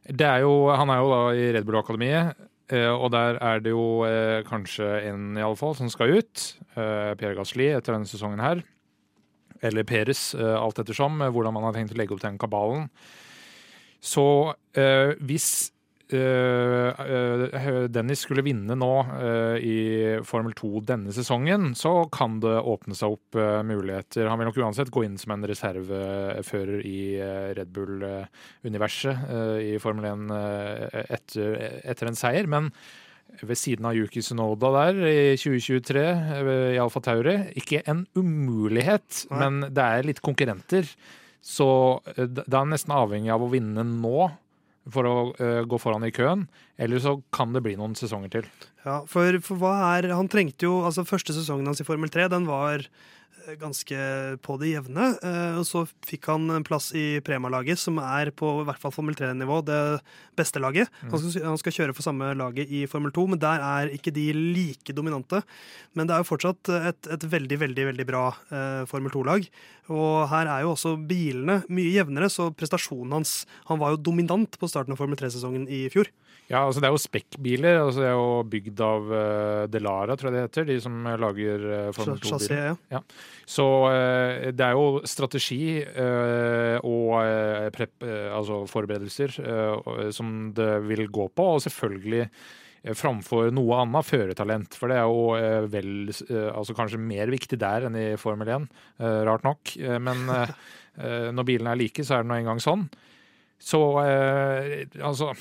[0.10, 2.48] det er jo, han er jo da i Red Bull-akademiet.
[2.72, 6.44] Og der er det jo eh, kanskje en i alle fall som skal ut.
[6.76, 8.64] Eh, Per Gasli etter denne sesongen her.
[9.62, 11.20] Eller Peres, eh, alt ettersom.
[11.20, 12.90] Hvordan man har tenkt å legge opp den kabalen.
[14.02, 14.24] Så
[15.22, 15.70] hvis
[17.92, 18.92] Dennis skulle vinne nå
[19.64, 19.76] i
[20.28, 23.36] Formel 2 denne sesongen, så kan det åpne seg opp
[23.68, 24.28] muligheter.
[24.28, 27.20] Han vil nok uansett gå inn som en reservefører i
[27.58, 29.16] Red Bull-universet
[29.64, 30.32] i Formel 1
[31.08, 31.48] etter,
[31.94, 32.46] etter en seier.
[32.52, 32.74] Men
[33.40, 36.06] ved siden av Yuki Sunoda der i 2023
[36.76, 37.38] i Alfa Tauri.
[37.56, 40.84] Ikke en umulighet, men det er litt konkurrenter.
[41.42, 41.66] Så
[42.18, 44.30] det er nesten avhengig av å vinne nå
[44.90, 46.48] for å uh, gå foran i køen.
[46.82, 48.50] Eller så kan det bli noen sesonger til.
[48.86, 52.26] Ja, for, for hva er Han trengte jo Altså, første sesongen hans i Formel 3,
[52.34, 52.88] den var
[53.62, 53.98] ganske
[54.46, 55.12] på det jevne.
[55.60, 59.18] Og så fikk han en plass i Prema-laget, som er på i hvert fall Formel
[59.18, 59.80] 3-nivå, det
[60.38, 60.92] beste laget.
[61.08, 64.14] Han skal, han skal, kjøre for samme laget i Formel 2, men der er ikke
[64.16, 65.42] de like dominante.
[65.98, 69.48] Men det er jo fortsatt et, et veldig, veldig veldig bra eh, Formel 2-lag.
[69.92, 74.58] Og her er jo også bilene mye jevnere, så prestasjonen hans Han var jo dominant
[74.60, 76.10] på starten av Formel 3-sesongen i fjor.
[76.52, 77.80] Ja, altså Det er jo spekkbiler.
[77.80, 80.68] Altså det er jo bygd av uh, Delara, tror jeg det heter.
[80.68, 82.64] De som lager uh, Formel 2-biler.
[82.66, 82.74] Ja.
[82.92, 83.02] Ja.
[83.48, 85.62] Så uh, det er jo strategi
[86.82, 89.34] og prep, altså forberedelser
[90.16, 91.46] som det vil gå på.
[91.56, 92.26] Og selvfølgelig
[92.98, 94.76] framfor noe annet førertalent.
[94.78, 96.12] For det er jo vel
[96.52, 98.68] altså kanskje mer viktig der enn i Formel 1,
[99.28, 99.76] rart nok.
[100.02, 100.26] Men
[101.38, 102.88] når bilene er like, så er det nå engang sånn.
[103.62, 105.32] Så eh, altså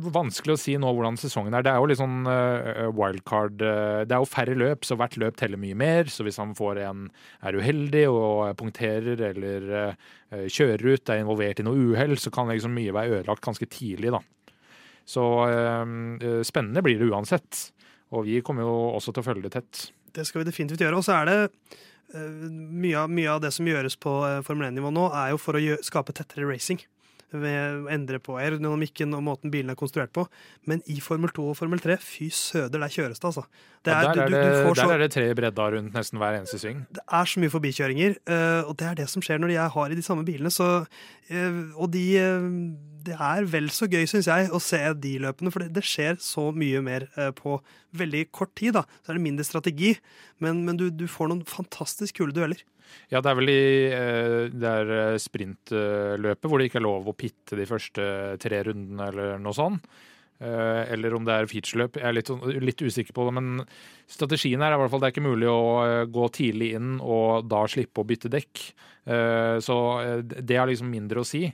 [0.00, 1.64] Vanskelig å si nå hvordan sesongen er.
[1.66, 5.18] Det er jo litt sånn eh, wildcard eh, Det er jo færre løp, så hvert
[5.20, 6.08] løp teller mye mer.
[6.12, 7.06] Så hvis han får en
[7.44, 12.48] er uheldig og punkterer eller eh, kjører ut, er involvert i noe uhell, så kan
[12.50, 14.24] liksom mye være ødelagt ganske tidlig, da.
[15.06, 17.66] Så eh, spennende blir det uansett.
[18.16, 19.86] Og vi kommer jo også til å følge det tett.
[20.16, 20.98] Det skal vi definitivt gjøre.
[20.98, 21.38] Og så er det
[22.16, 25.58] eh, mye, mye av det som gjøres på eh, Formel 1-nivå nå, er jo for
[25.58, 26.80] å skape tettere racing.
[27.34, 30.22] Ved å endre på aerodynamikken og måten bilene er konstruert på.
[30.70, 33.42] Men i Formel 2 og Formel 3, fy søder, der kjøres det, altså.
[33.82, 35.66] Det Ja, er, der, er det, du, du får så, der er det tre bredda
[35.74, 36.84] rundt nesten hver eneste sving.
[36.94, 39.90] det er så mye forbikjøringer, eh, og det er det som skjer når jeg har
[39.90, 40.52] i de samme bilene.
[40.54, 40.68] Så,
[41.30, 42.46] eh, og de eh,
[43.06, 46.16] Det er vel så gøy, syns jeg, å se de løpene, for det, det skjer
[46.18, 47.04] så mye mer
[47.38, 47.60] på
[47.94, 48.74] veldig kort tid.
[48.74, 48.82] da.
[49.02, 49.92] Så er det mindre strategi,
[50.42, 52.62] men, men du, du får noen fantastisk kule dueller.
[53.12, 53.62] Ja, det er vel i
[53.94, 58.08] eh, det er eh, sprintløpet hvor det ikke er lov å pitte de første
[58.42, 59.86] tre rundene eller noe sånt.
[60.36, 61.96] Eh, Eller om det er featureløp.
[62.00, 63.36] Jeg er litt, litt usikker på det.
[63.38, 63.62] Men
[64.10, 65.62] strategien her er i hvert fall det er ikke mulig å
[66.12, 68.66] gå tidlig inn og da slippe å bytte dekk.
[69.62, 69.76] Så
[70.26, 71.46] det har liksom mindre å si.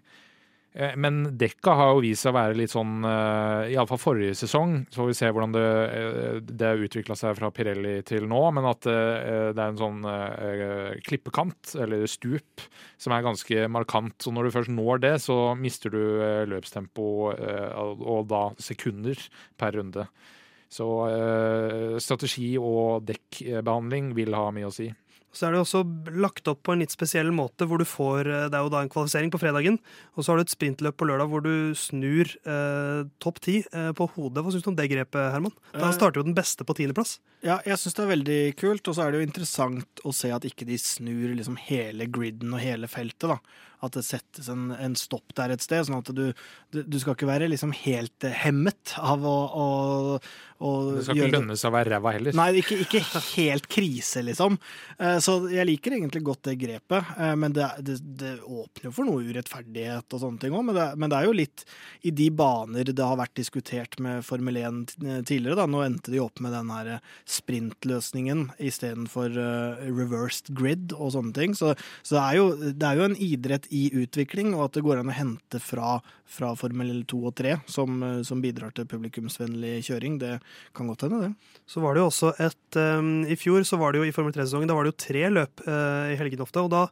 [0.75, 4.79] Eh, Men dekka har jo vist seg å være litt sånn eh, Iallfall forrige sesong.
[4.89, 5.67] Så får vi se hvordan det,
[5.99, 8.43] eh, det utvikla seg fra Pirelli til nå.
[8.57, 10.01] Men at det er en sånn
[11.07, 12.65] klippekant, eller stup,
[13.01, 14.17] som er ganske markant.
[14.23, 16.03] Så når du først når det, så mister du
[16.51, 19.19] løpstempo, og da sekunder
[19.61, 20.07] per runde.
[20.73, 20.89] Så
[22.01, 24.89] strategi og dekkbehandling vil ha mye å si.
[25.33, 25.81] Så er det også
[26.13, 28.83] lagt opp på en litt spesiell måte, hvor du får eh, Det er jo da
[28.85, 29.79] en kvalifisering på fredagen,
[30.13, 33.91] og så har du et sprintløp på lørdag hvor du snur eh, topp ti eh,
[33.97, 34.45] på hodet.
[34.45, 35.57] Hva syns du om det grepet, Herman?
[35.73, 37.17] Da Eh, starter jo den beste på tiendeplass.
[37.43, 40.31] Ja, jeg syns det er veldig kult, og så er det jo interessant å se
[40.37, 43.41] at ikke de snur liksom hele griden og hele feltet, da.
[43.83, 46.29] At det settes en, en stopp der et sted, sånn at du,
[46.71, 49.67] du, du skal ikke være liksom helt eh, hemmet av å, å,
[50.63, 50.71] å
[51.01, 52.37] Det skal ikke lønne seg å være ræva heller.
[52.39, 53.03] Nei, ikke, ikke
[53.33, 54.61] helt krise, liksom.
[55.03, 59.09] Eh, Så jeg liker egentlig godt det grepet, eh, men det, det, det åpner for
[59.09, 60.67] noe urettferdighet og sånne ting òg.
[60.69, 61.65] Men, men det er jo litt
[62.03, 64.97] i de baner det har vært diskutert med Formel 1
[65.29, 65.59] tidligere.
[65.63, 65.69] da.
[65.71, 66.93] Nå endte de opp med den her
[67.29, 71.57] sprintløsningen istedenfor uh, reversed grid og sånne ting.
[71.59, 74.85] Så, så det, er jo, det er jo en idrett i utvikling, og at det
[74.87, 78.89] går an å hente fra, fra Formel 2 og 3 som, eh, som bidrar til
[78.91, 80.19] publikumsvennlig kjøring.
[80.23, 80.35] Det
[80.77, 81.61] kan godt hende, det.
[81.71, 84.35] Så var det jo også et um, I fjor så var det jo i Formel
[84.35, 86.65] 3-sesongen da var det jo tre løp eh, i helgen ofte.
[86.65, 86.87] Og da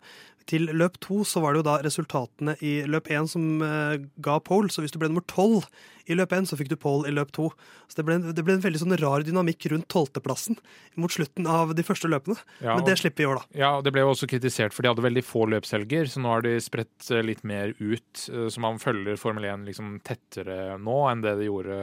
[0.51, 4.39] til løp to så var det jo da resultatene i løp én som eh, ga
[4.43, 4.71] pole.
[4.73, 5.67] Så hvis du ble nummer tolv
[6.11, 7.51] i løp én, så fikk du pole i løp to.
[7.87, 10.57] Så det ble, en- det ble en veldig sånn rar dynamikk rundt tolvteplassen
[10.99, 12.35] mot slutten av de første løpene.
[12.65, 13.61] Ja, Men det slipper vi i år, da.
[13.61, 16.33] Ja, og det ble jo også kritisert for de hadde veldig få løpshelger, så nå
[16.35, 18.25] har de spredt eh, litt mer ut.
[18.25, 21.79] Så man følger Formel 1 liksom tettere nå enn det de gjorde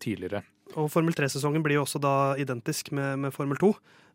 [0.00, 0.40] tidligere.
[0.80, 3.74] Og Formel 3-sesongen blir jo også da identisk med, med Formel 2.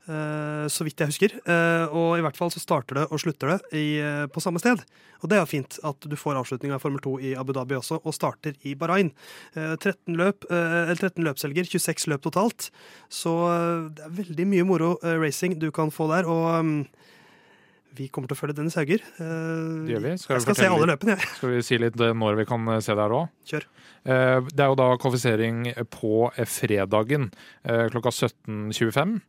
[0.09, 1.35] eh, så vidt jeg husker.
[1.45, 4.61] Eh, og i hvert fall så starter det og slutter det i, eh, på samme
[4.61, 4.81] sted.
[5.21, 7.77] Og det er jo fint at du får avslutning av Formel 2 i Abu Dhabi
[7.77, 9.11] også, og starter i Bahrain.
[9.55, 12.69] Eh, 13, løp, eh, eller 13 løpshelger, 26 løp totalt.
[13.09, 13.35] Så
[13.95, 16.27] det er veldig mye moro racing du kan få der.
[16.29, 16.85] Og mm,
[17.99, 19.03] vi kommer til å følge Dennis Hauger.
[19.17, 20.13] Det gjør vi.
[20.21, 21.31] Skal jeg skal se alle løpene, jeg.
[21.39, 23.33] Skal vi si litt når vi kan se det her òg?
[23.49, 23.65] Kjør.
[24.05, 27.27] Det er jo da kvalifisering på fredagen
[27.65, 29.19] klokka 17.25.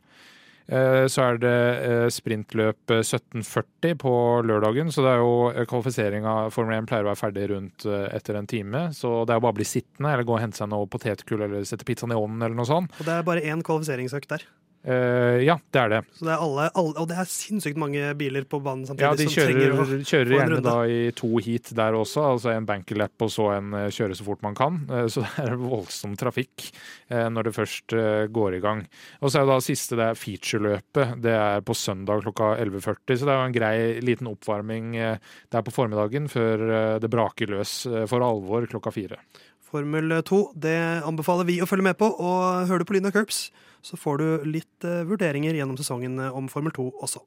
[0.67, 1.53] Eh, Så er det
[1.87, 4.13] eh, sprintløp eh, 17.40 på
[4.47, 8.37] lørdagen, så det er jo kvalifiseringa Formel 1 pleier å være ferdig rundt eh, etter
[8.39, 8.85] en time.
[8.95, 11.47] Så det er jo bare å bli sittende eller gå og hente seg noe potetgull
[11.47, 12.93] eller sette pizzaen i ovnen eller noe sånt.
[12.99, 14.45] Og det er bare én kvalifiseringsøkt der.
[14.81, 15.99] Eh, Ja, det er det.
[16.17, 19.17] Så det er alle, alle, og det er sinnssykt mange biler på banen samtidig Ja,
[19.17, 23.25] de som kjører, å kjører gjerne da i to heat der også, altså en bankerlap
[23.25, 24.81] og så en eh, kjøre så fort man kan.
[24.89, 26.71] Uh, Så det er voldsom trafikk
[27.11, 27.97] uh, når det først
[28.33, 28.83] går i gang.
[29.21, 31.15] Og så er det da siste, det er featureløpet.
[31.21, 35.63] Det er på søndag klokka 11.40, så det er jo en grei liten oppvarming der
[35.65, 37.73] på formiddagen før det braker løs
[38.09, 39.19] for alvor klokka fire.
[39.71, 40.77] Formel 2 det
[41.07, 43.45] anbefaler vi å følge med på, og hører du på Lyna Curbs,
[43.81, 47.23] så får du litt eh, vurderinger gjennom sesongen eh, om Formel 2 også.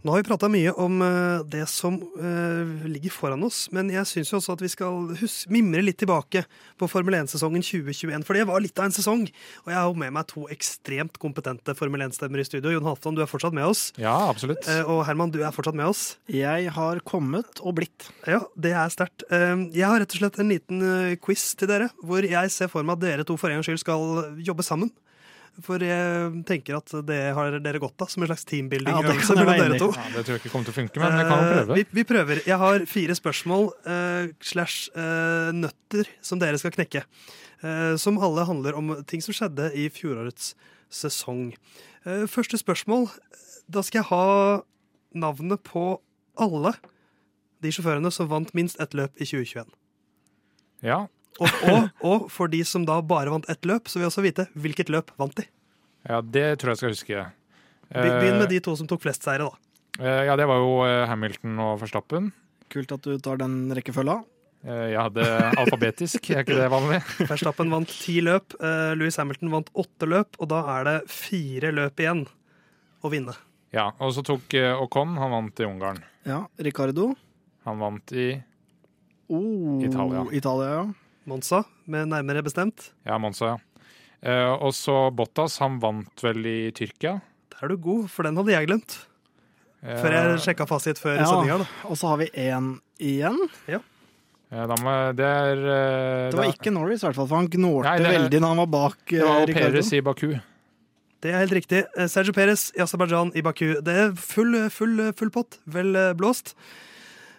[0.00, 4.06] Nå har vi prata mye om eh, det som eh, ligger foran oss, men jeg
[4.08, 5.10] syns jo også at vi skal
[5.52, 6.40] mimre litt tilbake
[6.80, 9.26] på Formel 1-sesongen 2021, for det var litt av en sesong.
[9.66, 12.72] Og jeg har med meg to ekstremt kompetente Formel 1-stemmer i studio.
[12.72, 13.82] Jon Halvdan, du er fortsatt med oss.
[14.00, 14.64] Ja, absolutt.
[14.72, 16.06] Eh, Og Herman, du er fortsatt med oss.
[16.32, 18.08] Jeg har kommet og blitt.
[18.24, 19.26] Ja, det er sterkt.
[19.28, 20.80] Jeg har rett og slett en liten
[21.20, 23.84] quiz til dere, hvor jeg ser for meg at dere to for en gangs skyld
[23.84, 24.88] skal jobbe sammen.
[25.66, 29.26] For jeg tenker at det har dere godt av, som en slags Ja, det teambuilding-øvelse
[29.26, 29.82] kan jeg mellom være dere enig i.
[29.82, 29.90] to.
[29.96, 31.76] Ja, det tror jeg ikke kommer til å funke, men vi kan jo Eh, prøve.
[31.78, 32.42] Vi, vi prøver.
[32.46, 37.04] Jeg har fire spørsmål uh, slash uh, nøtter som dere skal knekke.
[37.60, 40.54] Uh, som alle handler om ting som skjedde i fjorårets
[40.90, 41.50] sesong.
[42.06, 43.08] Eh, første spørsmål.
[43.70, 44.62] Da skal jeg ha
[45.14, 46.00] navnet på
[46.40, 46.72] alle
[47.60, 49.68] de sjåførene som vant minst ett løp i 2021.
[50.86, 51.04] Ja,
[51.38, 54.24] Og, og, og for de som da bare vant ett løp, så vil jeg også
[54.26, 55.46] vite hvilket løp vant de.
[56.08, 57.22] ja, det tror jeg skal huske.
[57.90, 59.54] Begynn med de to som tok flest seire, da.
[60.00, 62.28] Eh, Ja, det var jo eh, Hamilton og Verstappen.
[62.70, 64.20] Kult at du tar den rekkefølga.
[64.62, 66.98] Ja, det er alfabetisk, er ikke det vanlig?
[67.30, 71.70] Verstappen vant ti løp, eh, Louis Hamilton vant åtte løp, og da er det fire
[71.72, 72.26] løp igjen
[73.00, 73.32] å vinne.
[73.72, 76.02] Ja, og så tok eh, Ocon, han vant i Ungarn.
[76.28, 77.14] Ja, Ricardo.
[77.64, 78.28] Han vant i
[79.30, 80.24] Oh, Italia.
[80.34, 80.84] Italia, ja.
[81.26, 82.90] Monza, med nærmere bestemt.
[83.06, 83.56] ja, Monza, ja.
[84.22, 87.20] Eh, Og så Bottas, han vant vel i Tyrkia.
[87.50, 88.98] Der er du god, for den hadde jeg glemt.
[89.82, 91.24] Eh, Før jeg sjekka fasit før Ja.
[91.24, 91.66] sendinga.
[91.84, 93.38] Og så har vi én igjen.
[93.68, 97.36] eh, da må, det er eh, Det var da- ikke Norris, i hvert fall, for
[97.36, 99.70] han gnålte Nei, det- veldig når han var bak Det eh, var Ricardo.
[99.72, 100.40] Perez i Baku.
[101.22, 101.84] Det er helt riktig.
[101.96, 103.80] Eh, Sergio Perez i Aserbajdsjan i Baku.
[103.82, 105.58] Det er full, full, full pott.
[105.66, 106.54] Vel eh, blåst.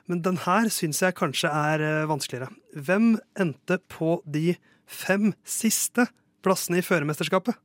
[0.09, 2.49] Men den her syns jeg kanskje er eh, vanskeligere.
[2.75, 4.55] Hvem endte på de
[4.89, 6.07] fem siste
[6.43, 7.57] plassene i førermesterskapet?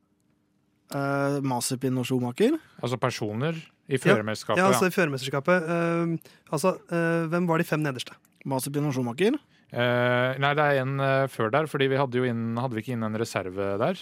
[0.93, 2.55] Uh, Mazepin og Schumacher.
[2.79, 3.57] Altså personer
[3.91, 4.61] i førermesterskapet.
[4.61, 5.65] Ja, Ja, altså i førermesterskapet.
[5.67, 8.15] Uh, altså, uh, hvem var de fem nederste?
[8.47, 9.35] Masipin og Schumacher.
[9.67, 12.85] Eh, nei, det er en eh, før der, fordi vi hadde jo inn, hadde vi
[12.85, 13.99] ikke inn en reserve der.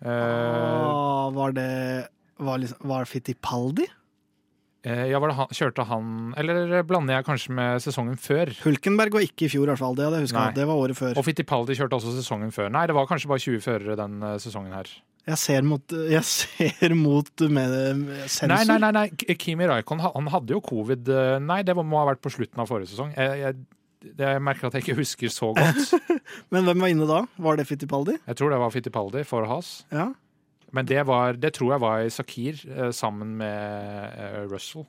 [0.00, 3.84] Eh, Ah, var det var, liksom, var Fittipaldi?
[4.86, 8.52] Eh, ja, var det han, kjørte han Eller blander jeg kanskje med sesongen før?
[8.62, 9.98] Hulkenberg var ikke i fjor, i hvert fall.
[9.98, 10.46] Det hadde jeg huska.
[10.56, 11.14] Det var året før.
[11.18, 12.70] Og Fittipaldi kjørte også sesongen før.
[12.74, 14.92] Nei, det var kanskje bare 20 førere den eh, sesongen her.
[15.28, 17.74] Jeg ser mot, jeg ser mot med,
[18.04, 18.52] med sensor.
[18.54, 19.34] Nei, nei, nei, nei.
[19.40, 22.70] Kimi Raikon han hadde jo covid eh, Nei, det må ha vært på slutten av
[22.70, 23.12] forrige sesong.
[23.18, 25.92] Jeg, jeg, jeg merker at jeg ikke husker så godt.
[26.54, 27.20] Men hvem var inne da?
[27.48, 28.16] Var det Fittipaldi?
[28.24, 29.82] Jeg tror det var Fittipaldi for Has.
[29.92, 30.12] Ja.
[30.76, 34.84] Men det, var, det tror jeg var i Sakir eh, sammen med eh, Russell.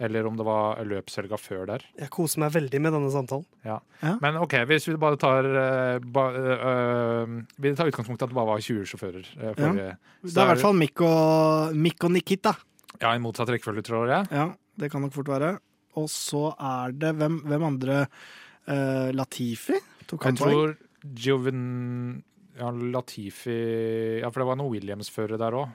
[0.00, 1.82] Eller om det var løpshelga før der.
[2.00, 3.44] Jeg koser meg veldig med denne samtalen.
[3.68, 3.76] Ja.
[4.00, 4.14] Ja.
[4.22, 8.32] Men OK, hvis vi bare tar eh, ba, eh, eh, Vi tar utgangspunkt i at
[8.32, 9.28] det bare var 20 sjåfører.
[9.58, 9.90] forrige.
[10.24, 12.54] Det er i hvert fall Mikk og, Mikk og Nikita.
[13.00, 14.28] Ja, i motsatt rekkefølge, tror jeg.
[14.32, 14.48] Ja,
[14.80, 15.58] det kan nok fort være.
[16.00, 18.04] Og så er det Hvem, hvem andre?
[18.70, 19.80] Uh, Latifi?
[20.06, 20.74] Tok han Jeg tror
[21.16, 21.62] Joven
[22.60, 23.54] ja, Latifi
[24.20, 25.70] Ja, for det var noen Williams-førere der òg.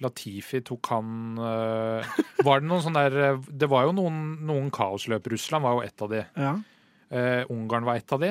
[0.00, 1.08] Latifi tok han
[1.44, 2.12] eh,
[2.46, 5.26] Var det noen sånn der eh, Det var jo noen, noen kaosløp.
[5.34, 6.22] Russland var jo ett av de.
[6.40, 6.54] Ja.
[7.10, 8.30] Uh, Ungarn var ett av de.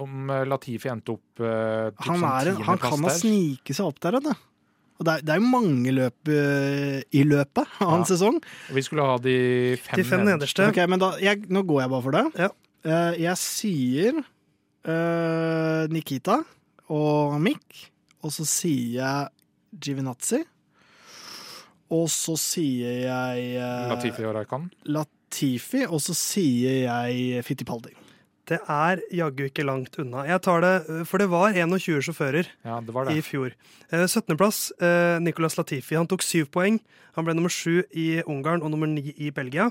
[0.00, 3.98] Om Latifi endte opp uh, typ Han, er sånn han kan ha snike seg opp
[4.00, 4.46] der, vet du.
[4.94, 8.08] Og det er, det er mange løp uh, i løpet av en Ja.
[8.08, 8.38] sesong.
[8.70, 9.36] Og Vi skulle ha de
[9.84, 10.70] fem, De fem nederste.
[10.72, 12.24] Ok, men da, jeg, Nå går jeg bare for det.
[12.46, 12.50] Ja.
[13.28, 14.24] Jeg sier
[14.84, 16.40] eh, Nikita
[16.92, 17.88] og Mick,
[18.24, 20.42] og så sier jeg Givinazzi.
[21.94, 24.70] Og så sier jeg uh, Latifi og Raikan.
[24.88, 27.92] Latifi, og så sier jeg Fittipaldi.
[28.48, 30.26] Det er jaggu ikke langt unna.
[30.28, 30.72] Jeg tar det,
[31.08, 33.54] For det var 21 sjåfører Ja, det var i fjor.
[33.88, 35.96] Eh, 17.-plass eh, Nicolas Latifi.
[35.96, 36.76] Han tok syv poeng.
[37.16, 39.70] Han ble nummer sju i Ungarn og nummer ni i Belgia.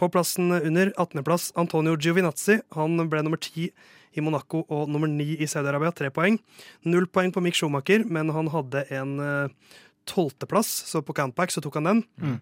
[0.00, 2.62] På plassen under 18.-plass Antonio Giovinazzi.
[2.76, 3.68] Han ble nummer ti
[4.16, 5.92] i Monaco og nummer ni i Saudi-Arabia.
[5.94, 6.40] Tre poeng.
[6.88, 9.16] Null poeng på Mick Schumacher, men han hadde en
[10.06, 12.02] tolvteplass, så på countback så tok han den.
[12.22, 12.38] Mm.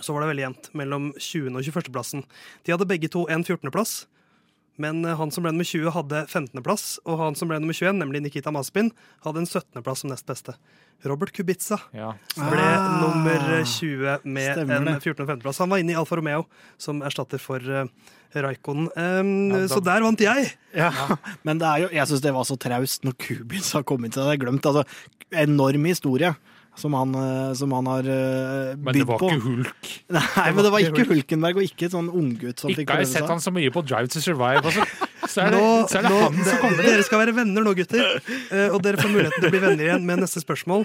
[0.00, 1.56] Så var det veldig jevnt mellom 20.
[1.56, 2.24] og 21.-plassen.
[2.64, 4.04] De hadde begge to en 14.-plass.
[4.82, 7.96] Men eh, han som ble nummer 20, hadde 15.-plass, og han som ble nummer 21,
[8.02, 8.90] nemlig Nikita Maspin,
[9.24, 10.56] hadde en 17.-plass som nest beste.
[11.04, 12.14] Robert Kubica Ja.
[12.36, 15.20] ble Ah, nummer 20 med stemmer en 14.
[15.24, 15.58] og 15.-plass.
[15.60, 16.46] Han var inne i Alfa Romeo
[16.80, 17.84] som erstatter for uh,
[18.32, 18.88] Raikkonen.
[18.96, 20.52] Um, Ja, Så der vant jeg!
[20.74, 20.90] Ja,
[21.44, 24.22] Men det er jo, jeg syns det var så traust når Kubica kom inn til
[24.24, 24.34] det.
[24.36, 24.86] Jeg har glemt altså,
[25.36, 26.32] Enorm historie
[26.76, 29.30] som han, eh, som han har eh, Men det var på.
[29.32, 29.90] ikke Hulk.
[30.16, 33.10] Nei, men det var ikke Hulkenberg og ikke sånn unggutt som Ikke fikk har jeg
[33.14, 34.60] sett han så mye på Drive to Survive.
[34.62, 34.84] Altså.
[35.26, 36.90] Så er det, Nå, så er det nå, han som kommer inn.
[36.92, 38.04] dere skal være venner nå, gutter.
[38.52, 40.84] Eh, og dere får muligheten til å bli venner igjen med neste spørsmål,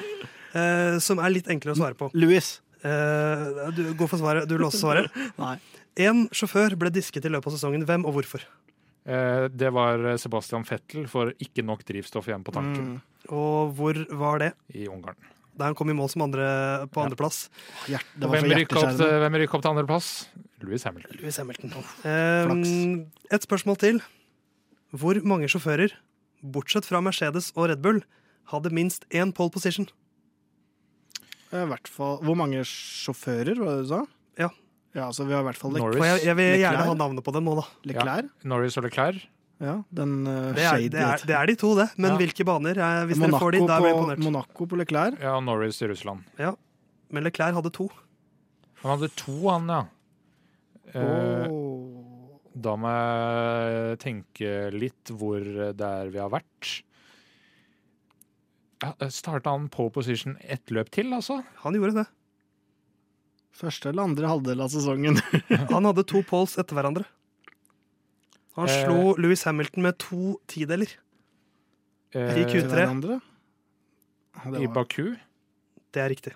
[1.03, 2.09] som er litt enklere å svare på.
[2.17, 2.47] Louis.
[2.81, 4.47] Eh, du, gå for svaret.
[4.49, 5.21] Du låser svaret.
[5.39, 5.53] Nei.
[6.01, 7.85] Én sjåfør ble disket i løpet av sesongen.
[7.87, 8.43] Hvem og hvorfor?
[9.05, 12.99] Eh, Det var Sebastian Fettel for ikke nok drivstoff igjen på tanken Mm.
[13.37, 14.47] Og hvor var det?
[14.73, 15.15] i Ungarn.
[15.57, 17.07] Da han kom i mål som andre på Ja.
[17.09, 17.49] andreplass.
[17.85, 20.27] Så hvem rykka opp, til- til andreplass?
[20.61, 21.17] Louis Hamilton.
[21.21, 21.69] Louis Hamilton.
[21.71, 23.07] flaks.
[23.31, 24.01] et spørsmål til.
[24.93, 25.91] Hvor mange sjåfører,
[26.43, 28.01] bortsett fra Mercedes og Red Bull,
[28.51, 29.87] hadde minst én pole position?
[31.51, 34.05] I hvert fall Hvor mange sjåfører, var det du sa?
[34.39, 34.49] Ja.
[34.95, 35.99] Ja, altså Vi har i hvert fall Norris.
[36.03, 37.65] Jeg, jeg vil gjerne ha navnet på dem nå, da.
[37.85, 38.29] Leclerc.
[38.43, 39.25] Norris og Leclerc.
[39.61, 41.89] Ja, den uh, Det er, det, er, det er de to, det.
[42.01, 42.17] Men Ja.
[42.23, 42.77] hvilke baner?
[42.81, 44.23] Er, Hvis Monaco, dere får de, da er jeg imponert.
[44.25, 45.19] Monaco på Leclerc.
[45.21, 46.23] Ja, Norris i Russland.
[47.11, 47.89] Men Leclerc hadde to.
[48.81, 49.81] Han hadde to, han, ja.
[50.97, 51.51] Eh,
[52.61, 56.81] Da må jeg tenke litt hvor det er vi har vært.
[58.81, 61.43] Ja, Starta han på position ett løp til, altså?
[61.61, 62.07] Han gjorde det.
[63.61, 65.19] Første eller andre halvdel av sesongen.
[65.69, 67.05] Han hadde to poles etter hverandre.
[68.57, 68.83] Han Eh.
[68.83, 70.87] slo Louis Hamilton med to tideler.
[72.13, 72.67] Eh, I Q3.
[72.69, 73.21] Hverandre.
[74.43, 75.15] Ja, I Baku?
[75.91, 76.33] Det er riktig.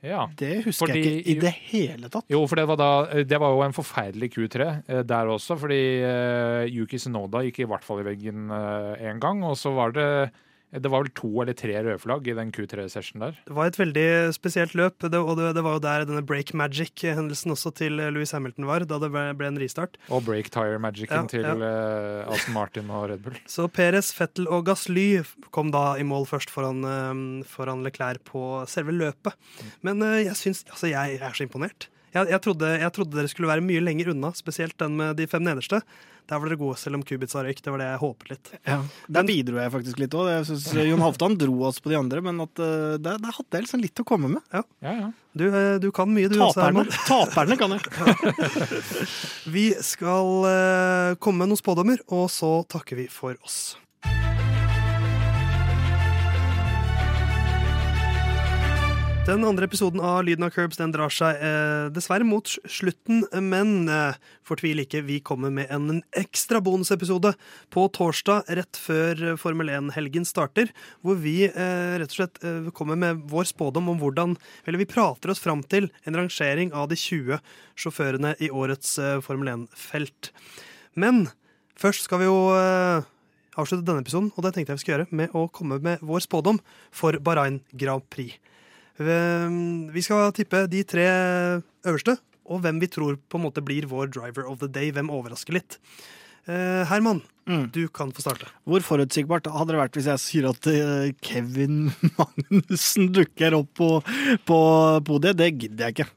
[0.00, 0.28] Ja.
[0.36, 2.24] det husker Fordi- jeg ikke i det hele tatt.
[2.30, 5.80] Jo, for det var, da, det var jo en forferdelig Q3 eh, der også, fordi
[6.06, 9.42] uh, Yuki Sinoda gikk i hvert fall i veggen én gang.
[9.42, 10.30] Og så var det
[10.68, 13.36] Det var vel to eller tre rødflagg i den Q3-session der.
[13.48, 16.52] Det var et veldig spesielt løp, det, og det, det var jo der denne break
[16.52, 19.96] magic-hendelsen også til Louis Hamilton var, da det ble, ble en ristart.
[20.12, 23.38] Og break tire-magicen Ja, til eh, Aston Martin og Red Bull.
[23.54, 25.22] Så Perez, Fettel og Gasly
[25.54, 29.38] kom da i mål først foran, uh, foran Leclerc på selve løpet.
[29.86, 31.88] Men uh, jeg syns Altså, jeg er så imponert.
[32.12, 35.26] Jeg, jeg, trodde, jeg trodde dere skulle være mye lenger unna, spesielt den med de
[35.30, 35.80] fem nederste.
[36.28, 37.62] Der var dere gode, selv om Kubica røyk.
[37.64, 38.50] Det var det jeg håpet litt.
[38.68, 38.82] Ja.
[39.16, 40.50] Der bidro jeg faktisk litt òg.
[40.84, 43.84] Jon Halvdan dro oss på de andre, men at, uh, der, der hadde jeg liksom
[43.84, 44.44] litt å komme med.
[44.52, 45.08] Ja, ja.
[45.38, 46.96] Du, eh, du kan mye, du også, Taperne, Herman.
[47.08, 47.82] Taperne kan jeg.
[49.56, 53.76] Vi skal eh, komme med noen spådommer, og så takker vi for oss.
[59.28, 63.84] Den andre episoden av Lyden av Curbs den drar seg eh, dessverre mot slutten, men
[63.92, 64.16] eh,
[64.48, 67.34] fortvil ikke, vi kommer med en ekstra bonusepisode
[67.68, 70.72] på torsdag rett før eh, Formel 1-helgen starter,
[71.04, 74.88] hvor vi eh, rett og slett eh, kommer med vår spådom om hvordan Eller vi
[74.88, 77.44] prater oss fram til en rangering av de 20
[77.76, 80.32] sjåførene i årets eh, Formel 1-felt.
[80.96, 81.26] Men
[81.76, 82.38] først skal vi jo
[83.60, 86.24] avslutte denne episoden, og det tenkte jeg vi skulle gjøre med å komme med vår
[86.24, 88.40] spådom for Bahrain Grand Prix.
[88.98, 91.04] Vi skal tippe de tre
[91.86, 92.16] øverste,
[92.48, 94.90] og hvem vi tror på en måte blir vår driver of the day.
[94.94, 95.78] Hvem overrasker litt.
[96.48, 97.70] Eh, Herman, Mm.
[97.72, 98.44] du kan få starte.
[98.68, 103.88] Hvor forutsigbart hadde det vært hvis jeg sier at eh, Kevin Magnussen dukker opp på,
[104.44, 104.58] på
[105.06, 105.36] podiet?
[105.38, 106.08] Det gidder jeg ikke.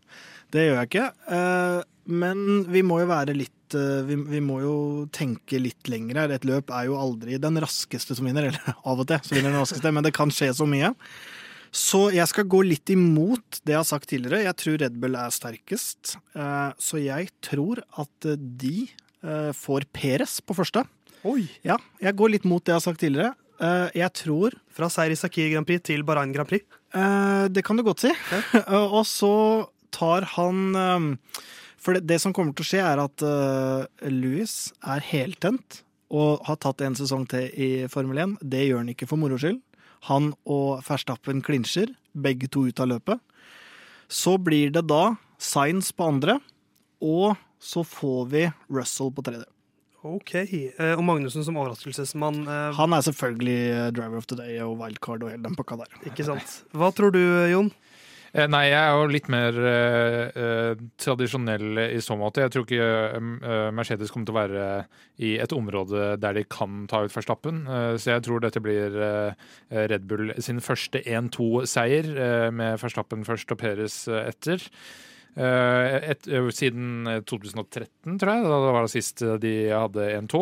[0.51, 1.05] Det gjør jeg ikke.
[1.31, 4.73] Eh, men vi må jo være litt vi, vi må jo
[5.15, 6.31] tenke litt lenger her.
[6.35, 8.49] Et løp er jo aldri den raskeste som vinner.
[8.49, 10.89] Eller av og til så vinner den raskeste, men det kan skje så mye.
[11.71, 14.43] Så jeg skal gå litt imot det jeg har sagt tidligere.
[14.43, 16.17] Jeg tror Red Bull er sterkest.
[16.35, 18.89] Eh, Så jeg tror at eh, de
[19.23, 20.83] eh, får Peres på første.
[21.23, 21.45] Oi!
[21.63, 23.35] Ja, jeg går litt mot det jeg har sagt tidligere.
[23.93, 26.63] Jeg tror Fra seier i Sakir Grand Prix til Bahrain Grand Prix.
[27.53, 28.09] Det kan du godt si.
[28.97, 29.29] Og så
[29.93, 30.73] tar han
[31.77, 33.21] For det, det som kommer til å skje, er at
[34.09, 38.33] Louis er heltent og har tatt en sesong til i Formel 1.
[38.41, 39.61] Det gjør han ikke for moro skyld.
[40.09, 43.19] Han og Verstappen klinsjer, begge to ut av løpet.
[44.11, 46.39] Så blir det da Science på andre,
[47.01, 49.45] og så får vi Russell på tredje.
[50.03, 50.33] Ok.
[50.35, 52.41] Eh, Og Magnussen som overraskelsesmann.
[52.47, 55.91] eh, Han er selvfølgelig driver of the day og wildcard og hele den pakka der.
[56.09, 56.63] Ikke sant.
[56.73, 57.19] Hva tror du,
[57.51, 57.71] Jon?
[58.31, 62.45] Eh, Nei, jeg er jo litt mer eh, eh, tradisjonell i så måte.
[62.45, 64.67] Jeg tror ikke eh, Mercedes kommer til å være
[65.19, 67.65] i et område der de kan ta ut Verstappen.
[67.99, 68.95] Så jeg tror dette blir
[69.69, 74.67] Red Bull sin første 1-2-seier, eh, med Verstappen først og Perez eh, etter.
[75.31, 78.47] Et, siden 2013, tror jeg.
[78.51, 80.41] Da var det sist de hadde 1-2.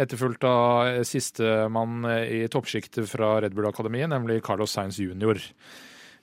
[0.00, 5.40] Etterfulgt av sistemann i toppsjiktet fra Red Bull-akademiet, nemlig Carlos Sainz jr.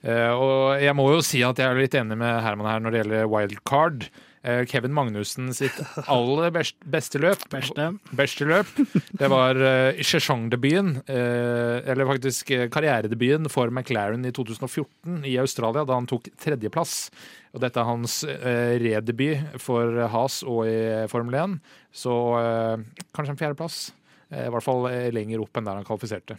[0.06, 2.94] Eh, og jeg må jo si at jeg er litt enig med Herman her når
[2.94, 4.06] det gjelder wildcard.
[4.46, 5.74] Eh, Kevin Magnussen sitt
[6.14, 7.88] aller best, beste løp Beste.
[8.16, 8.70] Beste løp.
[9.18, 15.98] Det var uh, sesongdebuten, uh, eller faktisk karrieredebuten for McLaren i 2014 i Australia, da
[15.98, 17.08] han tok tredjeplass.
[17.56, 20.78] Og dette er hans uh, redebut for Has og i
[21.10, 21.58] Formel 1,
[22.04, 23.88] så uh, kanskje en fjerdeplass.
[24.28, 24.84] I hvert fall
[25.16, 26.34] lenger opp enn der han kvalifiserte.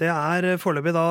[0.00, 1.04] Det er eh, foreløpig da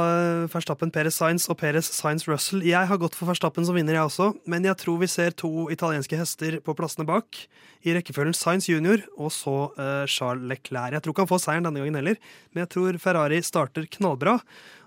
[0.49, 2.63] Verstappen, Perez Sainz og Perez Sainz Russell.
[2.65, 5.67] Jeg har gått for Verstappen som vinner, jeg også, men jeg tror vi ser to
[5.69, 7.37] italienske hester på plassene bak.
[7.85, 9.03] I rekkefølgen Sainz jr.
[9.13, 10.95] og så uh, Charles Leclerc.
[10.95, 12.17] Jeg tror ikke han får seieren denne gangen heller,
[12.49, 14.39] men jeg tror Ferrari starter knallbra.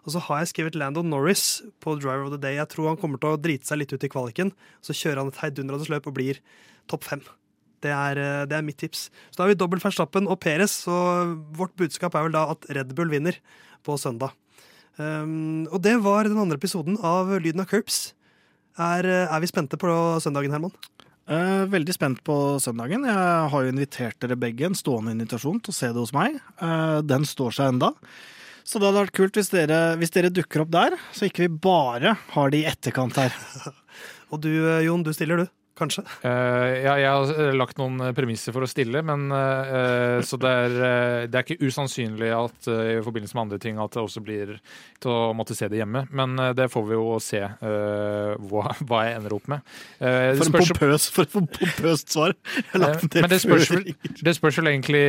[0.02, 2.58] Og så har jeg skrevet Lando Norris på Driver of the Day.
[2.58, 4.50] Jeg tror han kommer til å drite seg litt ut i kvaliken.
[4.82, 6.42] Så kjører han et heidundrende løp og blir
[6.90, 7.22] topp fem.
[7.82, 9.08] Det er, eh, det er mitt tips.
[9.30, 10.94] Så da har vi dobbelt Verstappen og Perez, så
[11.54, 13.38] vårt budskap er vel da at Red Bull vinner
[13.84, 14.34] på søndag.
[15.00, 18.12] Um, og det var den andre episoden av Lyden av Curbs.
[18.80, 19.92] Er, er vi spente på
[20.24, 20.72] søndagen, Herman?
[21.30, 23.04] Eh, veldig spent på søndagen.
[23.06, 26.40] Jeg har jo invitert dere begge en stående invitasjon til å se det hos meg.
[26.58, 27.92] Eh, den står seg enda.
[28.66, 31.60] Så det hadde vært kult hvis dere, hvis dere dukker opp der, så ikke vi
[31.62, 33.34] bare har det i etterkant her.
[34.32, 34.50] og du
[34.84, 35.61] Jon, du stiller, du?
[35.78, 36.04] Kanskje?
[36.22, 39.28] Uh, ja, jeg har eh, lagt noen eh, premisser for å stille, men
[40.22, 40.74] så det er,
[41.30, 44.54] det er, ikke usannsynlig at i forbindelse med andre ting at det også blir
[45.02, 46.04] til å måtte se det hjemme.
[46.14, 49.64] Men det får vi jo se hva, hva, jeg ender opp med.
[49.98, 52.34] for, en pompøs, for et pompøst svar!
[52.74, 55.04] men det spørs, vel, det spørs vel egentlig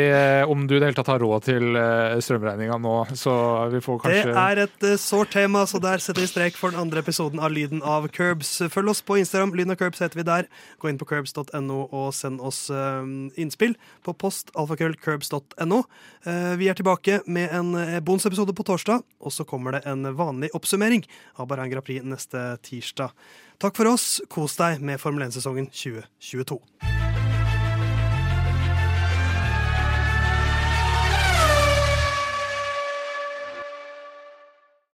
[0.50, 1.80] om du i det hele tatt har råd til
[2.26, 3.36] strømregninga nå, så
[3.74, 6.84] vi får kanskje Det er et sårt tema, så der setter vi strek for den
[6.84, 8.56] andre episoden av Lyden av Curbs.
[8.74, 9.56] Følg oss på Instagram.
[9.58, 10.53] Lyden av Curbs heter vi der.
[10.82, 13.04] Gå inn på curbs.no og send oss uh,
[13.40, 15.80] innspill på post alfakrøllcurbs.no.
[16.26, 20.08] Eh, vi er tilbake med en eh, bonusepisode på torsdag, og så kommer det en
[20.18, 21.06] vanlig oppsummering
[21.38, 23.16] av Bahrain Grand Prix neste tirsdag.
[23.64, 24.08] Takk for oss.
[24.32, 27.13] Kos deg med Formel 1-sesongen 2022.